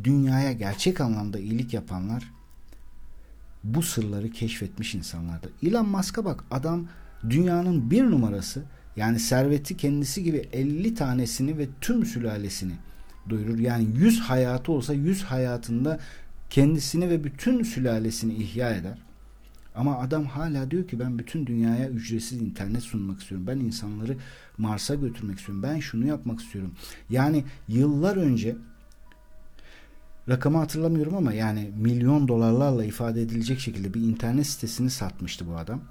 dünyaya 0.03 0.51
gerçek 0.51 1.01
anlamda 1.01 1.39
iyilik 1.39 1.73
yapanlar 1.73 2.31
bu 3.63 3.81
sırları 3.81 4.29
keşfetmiş 4.29 4.95
insanlardır. 4.95 5.51
Elon 5.63 5.89
Musk'a 5.89 6.25
bak 6.25 6.43
adam 6.51 6.87
dünyanın 7.29 7.91
bir 7.91 8.03
numarası 8.03 8.63
yani 8.95 9.19
serveti 9.19 9.77
kendisi 9.77 10.23
gibi 10.23 10.49
50 10.53 10.95
tanesini 10.95 11.57
ve 11.57 11.67
tüm 11.81 12.05
sülalesini 12.05 12.73
doyurur. 13.29 13.59
Yani 13.59 13.87
100 13.95 14.19
hayatı 14.19 14.71
olsa 14.71 14.93
100 14.93 15.23
hayatında 15.23 15.99
kendisini 16.49 17.09
ve 17.09 17.23
bütün 17.23 17.63
sülalesini 17.63 18.33
ihya 18.33 18.69
eder. 18.69 18.97
Ama 19.75 19.99
adam 19.99 20.25
hala 20.25 20.71
diyor 20.71 20.87
ki 20.87 20.99
ben 20.99 21.19
bütün 21.19 21.45
dünyaya 21.45 21.89
ücretsiz 21.89 22.41
internet 22.41 22.83
sunmak 22.83 23.21
istiyorum. 23.21 23.47
Ben 23.47 23.57
insanları 23.57 24.17
Mars'a 24.57 24.95
götürmek 24.95 25.39
istiyorum. 25.39 25.63
Ben 25.63 25.79
şunu 25.79 26.07
yapmak 26.07 26.39
istiyorum. 26.39 26.71
Yani 27.09 27.43
yıllar 27.67 28.17
önce 28.17 28.55
rakamı 30.29 30.57
hatırlamıyorum 30.57 31.15
ama 31.15 31.33
yani 31.33 31.71
milyon 31.77 32.27
dolarlarla 32.27 32.85
ifade 32.85 33.21
edilecek 33.21 33.59
şekilde 33.59 33.93
bir 33.93 34.01
internet 34.01 34.47
sitesini 34.47 34.89
satmıştı 34.89 35.47
bu 35.47 35.57
adam. 35.57 35.81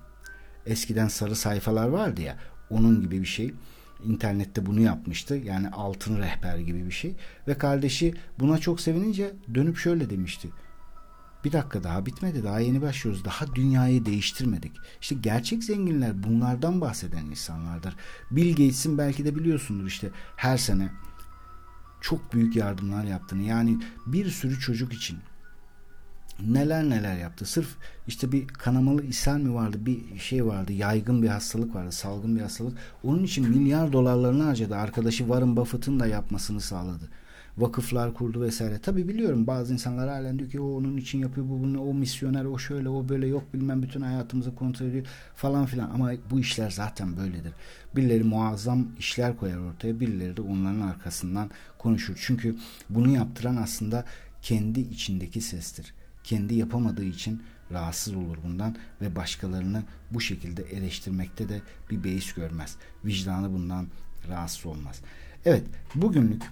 Eskiden 0.66 1.09
sarı 1.09 1.37
sayfalar 1.37 1.88
vardı 1.88 2.23
ya 2.23 2.37
onun 2.71 3.01
gibi 3.01 3.21
bir 3.21 3.27
şey. 3.27 3.55
İnternette 4.06 4.66
bunu 4.66 4.80
yapmıştı. 4.80 5.34
Yani 5.34 5.68
altın 5.68 6.18
rehber 6.18 6.58
gibi 6.58 6.86
bir 6.86 6.90
şey. 6.90 7.14
Ve 7.48 7.58
kardeşi 7.58 8.14
buna 8.40 8.58
çok 8.58 8.80
sevinince 8.80 9.32
dönüp 9.54 9.76
şöyle 9.76 10.10
demişti. 10.10 10.48
Bir 11.44 11.52
dakika 11.52 11.82
daha 11.82 12.06
bitmedi. 12.06 12.44
Daha 12.44 12.60
yeni 12.60 12.82
başlıyoruz. 12.82 13.24
Daha 13.24 13.54
dünyayı 13.54 14.04
değiştirmedik. 14.04 14.72
İşte 15.00 15.14
gerçek 15.14 15.64
zenginler 15.64 16.22
bunlardan 16.22 16.80
bahseden 16.80 17.26
insanlardır. 17.26 17.96
Bill 18.30 18.50
Gates'in 18.50 18.98
belki 18.98 19.24
de 19.24 19.36
biliyorsundur 19.36 19.86
işte 19.86 20.10
her 20.36 20.56
sene 20.56 20.92
çok 22.00 22.32
büyük 22.32 22.56
yardımlar 22.56 23.04
yaptığını. 23.04 23.42
Yani 23.42 23.78
bir 24.06 24.30
sürü 24.30 24.60
çocuk 24.60 24.92
için 24.92 25.18
neler 26.40 26.90
neler 26.90 27.16
yaptı. 27.18 27.47
Sırf 27.47 27.77
işte 28.07 28.33
bir 28.33 28.49
kanamalı 28.49 29.05
ishal 29.05 29.38
mi 29.38 29.55
vardı 29.55 29.77
bir 29.81 30.18
şey 30.18 30.47
vardı 30.47 30.73
yaygın 30.73 31.23
bir 31.23 31.29
hastalık 31.29 31.75
vardı 31.75 31.92
salgın 31.92 32.37
bir 32.37 32.40
hastalık. 32.40 32.79
Onun 33.05 33.25
için 33.25 33.49
milyar 33.49 33.92
dolarlarını 33.92 34.42
harcadı. 34.42 34.77
Arkadaşı 34.77 35.18
Warren 35.18 35.57
Buffett'ın 35.57 36.01
da 36.01 36.07
yapmasını 36.07 36.61
sağladı. 36.61 37.09
Vakıflar 37.59 38.14
kurdu 38.14 38.40
vesaire. 38.40 38.79
Tabi 38.79 39.09
biliyorum 39.09 39.47
bazı 39.47 39.73
insanlar 39.73 40.09
halen 40.09 40.38
diyor 40.38 40.51
ki 40.51 40.61
o 40.61 40.77
onun 40.77 40.97
için 40.97 41.18
yapıyor 41.18 41.49
bu 41.49 41.62
bunu 41.62 41.83
o 41.83 41.95
misyoner 41.95 42.45
o 42.45 42.59
şöyle 42.59 42.88
o 42.88 43.09
böyle 43.09 43.27
yok 43.27 43.55
bilmem 43.55 43.83
bütün 43.83 44.01
hayatımızı 44.01 44.55
kontrol 44.55 44.87
ediyor 44.87 45.07
falan 45.35 45.66
filan. 45.66 45.90
Ama 45.90 46.12
bu 46.31 46.40
işler 46.40 46.71
zaten 46.71 47.16
böyledir. 47.16 47.53
Birileri 47.97 48.25
muazzam 48.25 48.87
işler 48.99 49.37
koyar 49.37 49.59
ortaya 49.59 50.01
birileri 50.01 50.37
de 50.37 50.42
onların 50.42 50.81
arkasından 50.81 51.51
konuşur. 51.79 52.14
Çünkü 52.27 52.57
bunu 52.90 53.09
yaptıran 53.09 53.57
aslında 53.57 54.05
kendi 54.42 54.81
içindeki 54.81 55.40
sestir 55.40 55.95
kendi 56.24 56.54
yapamadığı 56.54 57.04
için 57.04 57.42
rahatsız 57.72 58.14
olur 58.14 58.37
bundan 58.44 58.76
ve 59.00 59.16
başkalarını 59.16 59.82
bu 60.11 60.20
şekilde 60.20 60.62
eleştirmekte 60.62 61.48
de 61.48 61.61
bir 61.90 62.04
beis 62.04 62.32
görmez. 62.32 62.76
Vicdanı 63.04 63.52
bundan 63.52 63.87
rahatsız 64.28 64.66
olmaz. 64.66 65.00
Evet 65.44 65.64
bugünlük 65.94 66.42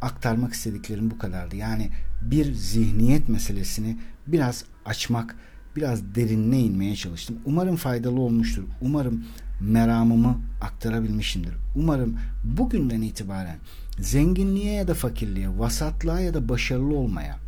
aktarmak 0.00 0.52
istediklerim 0.52 1.10
bu 1.10 1.18
kadardı. 1.18 1.56
Yani 1.56 1.90
bir 2.22 2.52
zihniyet 2.52 3.28
meselesini 3.28 3.98
biraz 4.26 4.64
açmak, 4.84 5.36
biraz 5.76 6.14
derinine 6.14 6.60
inmeye 6.60 6.96
çalıştım. 6.96 7.38
Umarım 7.44 7.76
faydalı 7.76 8.20
olmuştur. 8.20 8.64
Umarım 8.80 9.24
meramımı 9.60 10.40
aktarabilmişimdir. 10.62 11.54
Umarım 11.76 12.18
bugünden 12.44 13.02
itibaren 13.02 13.58
zenginliğe 13.98 14.72
ya 14.72 14.88
da 14.88 14.94
fakirliğe, 14.94 15.58
vasatlığa 15.58 16.20
ya 16.20 16.34
da 16.34 16.48
başarılı 16.48 16.96
olmaya 16.96 17.47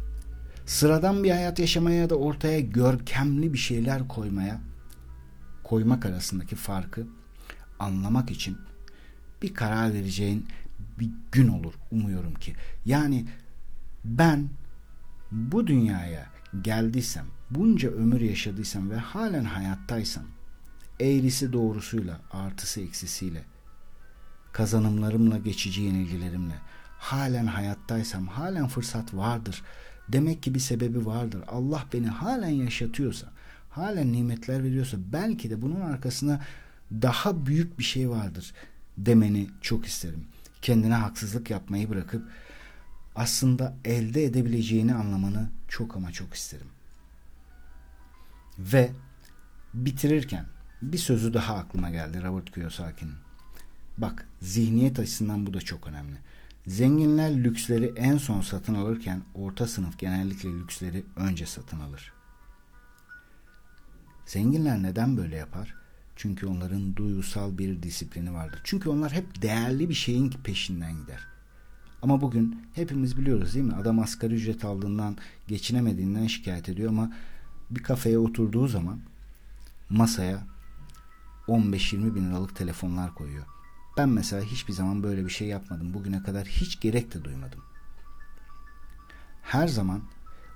sıradan 0.71 1.25
bir 1.25 1.31
hayat 1.31 1.59
yaşamaya 1.59 2.01
ya 2.01 2.11
da 2.11 2.15
ortaya 2.15 2.61
görkemli 2.61 3.53
bir 3.53 3.59
şeyler 3.59 4.09
koymaya 4.09 4.61
koymak 5.65 6.07
arasındaki 6.07 6.57
farkı 6.57 7.07
anlamak 7.79 8.31
için 8.31 8.59
bir 9.43 9.55
karar 9.55 9.95
vereceğin 9.95 10.47
bir 10.99 11.11
gün 11.33 11.49
olur 11.49 11.75
umuyorum 11.91 12.35
ki. 12.35 12.55
Yani 12.85 13.27
ben 14.05 14.49
bu 15.33 15.67
dünyaya 15.67 16.27
geldiysem, 16.63 17.27
bunca 17.51 17.91
ömür 17.91 18.21
yaşadıysam 18.21 18.91
ve 18.91 18.97
halen 18.97 19.45
hayattaysam, 19.45 20.25
eğrisi 21.01 21.53
doğrusuyla, 21.53 22.21
artısı 22.31 22.81
eksisiyle, 22.81 23.45
kazanımlarımla, 24.53 25.39
geçici 25.39 25.83
yenilgilerimle, 25.83 26.55
halen 26.99 27.47
hayattaysam, 27.47 28.27
halen 28.27 28.69
fırsat 28.69 29.15
vardır 29.15 29.63
Demek 30.12 30.42
ki 30.42 30.55
bir 30.55 30.61
sebebi 30.61 31.07
vardır. 31.07 31.42
Allah 31.49 31.85
beni 31.92 32.09
halen 32.09 32.49
yaşatıyorsa, 32.49 33.33
halen 33.70 34.12
nimetler 34.12 34.64
veriyorsa 34.64 34.96
belki 35.12 35.51
de 35.51 35.62
bunun 35.62 35.81
arkasında 35.81 36.40
daha 36.92 37.46
büyük 37.46 37.79
bir 37.79 37.85
şey 37.85 38.11
vardır 38.11 38.55
demeni 38.99 39.51
çok 39.61 39.87
isterim. 39.87 40.25
Kendine 40.62 40.94
haksızlık 40.94 41.51
yapmayı 41.51 41.90
bırakıp 41.90 42.29
aslında 43.14 43.75
elde 43.85 44.25
edebileceğini 44.25 44.94
anlamanı 44.94 45.49
çok 45.68 45.96
ama 45.96 46.12
çok 46.12 46.35
isterim. 46.35 46.66
Ve 48.59 48.90
bitirirken 49.75 50.46
bir 50.83 50.99
sözü 50.99 51.35
daha 51.35 51.55
aklıma 51.55 51.90
geldi 51.90 52.23
Robert 52.23 52.51
Kiyosaki'nin. 52.51 53.14
Bak 53.99 54.29
zihniyet 54.42 54.99
açısından 54.99 55.46
bu 55.46 55.55
da 55.55 55.61
çok 55.61 55.87
önemli. 55.87 56.16
Zenginler 56.66 57.44
lüksleri 57.44 57.92
en 57.96 58.16
son 58.18 58.40
satın 58.40 58.75
alırken 58.75 59.23
orta 59.35 59.66
sınıf 59.66 59.99
genellikle 59.99 60.49
lüksleri 60.49 61.05
önce 61.16 61.46
satın 61.46 61.81
alır. 61.81 62.12
Zenginler 64.27 64.83
neden 64.83 65.16
böyle 65.16 65.37
yapar? 65.37 65.75
Çünkü 66.16 66.46
onların 66.46 66.96
duygusal 66.96 67.59
bir 67.59 67.83
disiplini 67.83 68.33
vardır. 68.33 68.61
Çünkü 68.64 68.88
onlar 68.88 69.12
hep 69.12 69.42
değerli 69.42 69.88
bir 69.88 69.94
şeyin 69.94 70.31
peşinden 70.31 70.92
gider. 70.92 71.20
Ama 72.03 72.20
bugün 72.20 72.66
hepimiz 72.75 73.18
biliyoruz 73.18 73.55
değil 73.55 73.64
mi? 73.64 73.75
Adam 73.75 73.99
asgari 73.99 74.35
ücret 74.35 74.64
aldığından, 74.64 75.16
geçinemediğinden 75.49 76.27
şikayet 76.27 76.68
ediyor 76.68 76.88
ama 76.90 77.12
bir 77.70 77.83
kafeye 77.83 78.18
oturduğu 78.18 78.68
zaman 78.68 79.01
masaya 79.90 80.46
15-20 81.49 82.14
bin 82.14 82.31
liralık 82.31 82.57
telefonlar 82.57 83.14
koyuyor. 83.14 83.44
Ben 83.96 84.09
mesela 84.09 84.42
hiçbir 84.42 84.72
zaman 84.72 85.03
böyle 85.03 85.24
bir 85.24 85.31
şey 85.31 85.48
yapmadım. 85.48 85.94
Bugüne 85.94 86.22
kadar 86.22 86.46
hiç 86.46 86.81
gerek 86.81 87.14
de 87.14 87.24
duymadım. 87.24 87.61
Her 89.42 89.68
zaman 89.68 90.03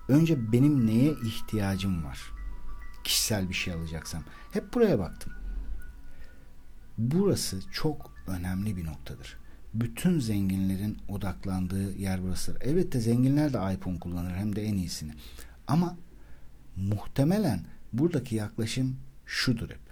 önce 0.08 0.52
benim 0.52 0.86
neye 0.86 1.12
ihtiyacım 1.12 2.04
var? 2.04 2.20
Kişisel 3.04 3.48
bir 3.48 3.54
şey 3.54 3.74
alacaksam. 3.74 4.22
Hep 4.52 4.74
buraya 4.74 4.98
baktım. 4.98 5.32
Burası 6.98 7.60
çok 7.72 8.10
önemli 8.26 8.76
bir 8.76 8.86
noktadır. 8.86 9.36
bütün 9.74 10.20
zenginlerin 10.20 10.98
odaklandığı 11.08 11.92
yer 11.92 12.22
burasıdır. 12.22 12.62
Elbette 12.62 13.00
zenginler 13.00 13.52
de 13.52 13.74
iPhone 13.74 13.98
kullanır 13.98 14.34
hem 14.34 14.56
de 14.56 14.62
en 14.62 14.76
iyisini. 14.76 15.12
Ama 15.66 15.96
muhtemelen 16.76 17.60
buradaki 17.92 18.34
yaklaşım 18.34 18.96
şudur 19.26 19.70
hep. 19.70 19.83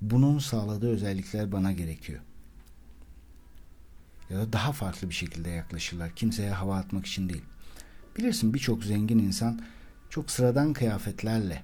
Bunun 0.00 0.38
sağladığı 0.38 0.88
özellikler 0.88 1.52
bana 1.52 1.72
gerekiyor. 1.72 2.20
Ya 4.30 4.38
da 4.38 4.52
daha 4.52 4.72
farklı 4.72 5.08
bir 5.08 5.14
şekilde 5.14 5.50
yaklaşırlar. 5.50 6.10
Kimseye 6.16 6.50
hava 6.50 6.76
atmak 6.76 7.06
için 7.06 7.28
değil. 7.28 7.44
Bilirsin 8.16 8.54
birçok 8.54 8.84
zengin 8.84 9.18
insan 9.18 9.60
çok 10.10 10.30
sıradan 10.30 10.72
kıyafetlerle 10.72 11.62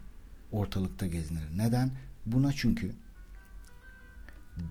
ortalıkta 0.53 1.07
gezinir. 1.07 1.44
Neden? 1.57 1.90
Buna 2.27 2.53
çünkü 2.53 2.92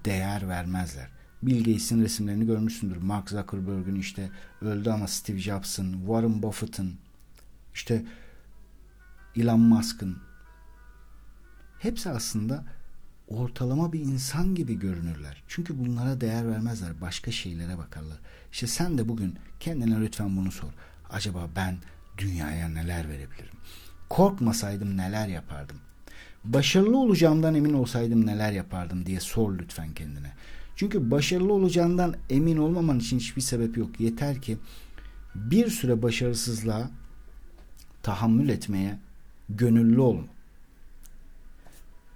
değer 0.06 0.50
vermezler. 0.50 1.10
Bill 1.44 1.58
Gates'in 1.58 2.04
resimlerini 2.04 2.46
görmüşsündür. 2.46 2.98
Mark 2.98 3.30
Zuckerberg'ün 3.30 3.96
işte 3.96 4.32
öldü 4.62 4.90
ama 4.90 5.08
Steve 5.08 5.40
Jobs'ın, 5.40 5.94
Warren 6.00 6.44
Buffett'ın, 6.44 6.96
işte 7.74 8.06
Elon 9.36 9.60
Musk'ın 9.60 10.18
hepsi 11.80 12.10
aslında 12.10 12.64
ortalama 13.28 13.94
bir 13.94 14.00
insan 14.00 14.56
gibi 14.56 14.80
görünürler. 14.80 15.44
Çünkü 15.48 15.80
bunlara 15.80 16.22
değer 16.22 16.48
vermezler. 16.48 17.02
Başka 17.02 17.32
şeylere 17.32 17.78
bakarlar. 17.78 18.18
İşte 18.52 18.68
sen 18.68 18.98
de 18.98 19.10
bugün 19.10 19.36
kendine 19.60 20.02
lütfen 20.02 20.38
bunu 20.38 20.52
sor. 20.52 20.70
Acaba 21.10 21.50
ben 21.56 21.78
dünyaya 22.18 22.70
neler 22.70 23.10
verebilirim? 23.10 23.56
Korkmasaydım 24.10 24.98
neler 24.98 25.28
yapardım? 25.28 25.78
Başarılı 26.44 26.98
olacağımdan 26.98 27.56
emin 27.56 27.74
olsaydım 27.74 28.26
neler 28.26 28.52
yapardım 28.52 29.06
diye 29.06 29.20
sor 29.20 29.58
lütfen 29.60 29.94
kendine. 29.94 30.32
Çünkü 30.76 31.12
başarılı 31.12 31.54
olacağından 31.54 32.16
emin 32.30 32.58
olmaman 32.58 33.00
için 33.00 33.20
hiçbir 33.20 33.42
sebep 33.42 33.78
yok. 33.78 34.00
Yeter 34.00 34.42
ki 34.42 34.58
bir 35.36 35.70
süre 35.70 36.02
başarısızlığa 36.02 36.90
tahammül 38.04 38.50
etmeye 38.50 39.00
gönüllü 39.50 40.00
olun. 40.00 40.28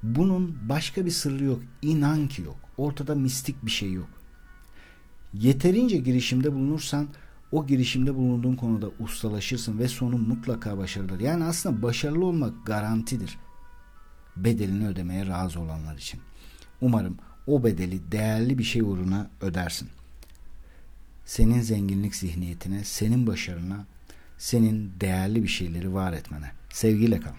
Bunun 0.03 0.57
başka 0.69 1.05
bir 1.05 1.12
sırrı 1.12 1.43
yok. 1.43 1.62
İnan 1.81 2.27
ki 2.27 2.41
yok. 2.41 2.57
Ortada 2.77 3.15
mistik 3.15 3.65
bir 3.65 3.71
şey 3.71 3.93
yok. 3.93 4.09
Yeterince 5.33 5.97
girişimde 5.97 6.53
bulunursan 6.53 7.07
o 7.51 7.67
girişimde 7.67 8.15
bulunduğun 8.15 8.55
konuda 8.55 8.89
ustalaşırsın 8.99 9.79
ve 9.79 9.88
sonu 9.88 10.17
mutlaka 10.17 10.77
başarılır. 10.77 11.19
Yani 11.19 11.43
aslında 11.43 11.81
başarılı 11.81 12.25
olmak 12.25 12.65
garantidir. 12.65 13.38
Bedelini 14.38 14.88
ödemeye 14.88 15.27
razı 15.27 15.59
olanlar 15.59 15.97
için. 15.97 16.19
Umarım 16.81 17.17
o 17.47 17.63
bedeli 17.63 18.12
değerli 18.12 18.57
bir 18.57 18.63
şey 18.63 18.81
uğruna 18.81 19.29
ödersin. 19.41 19.89
Senin 21.25 21.62
zenginlik 21.62 22.15
zihniyetine, 22.15 22.83
senin 22.83 23.27
başarına, 23.27 23.85
senin 24.38 24.91
değerli 25.01 25.43
bir 25.43 25.47
şeyleri 25.47 25.93
var 25.93 26.13
etmene. 26.13 26.51
Sevgiyle 26.69 27.19
kal. 27.19 27.31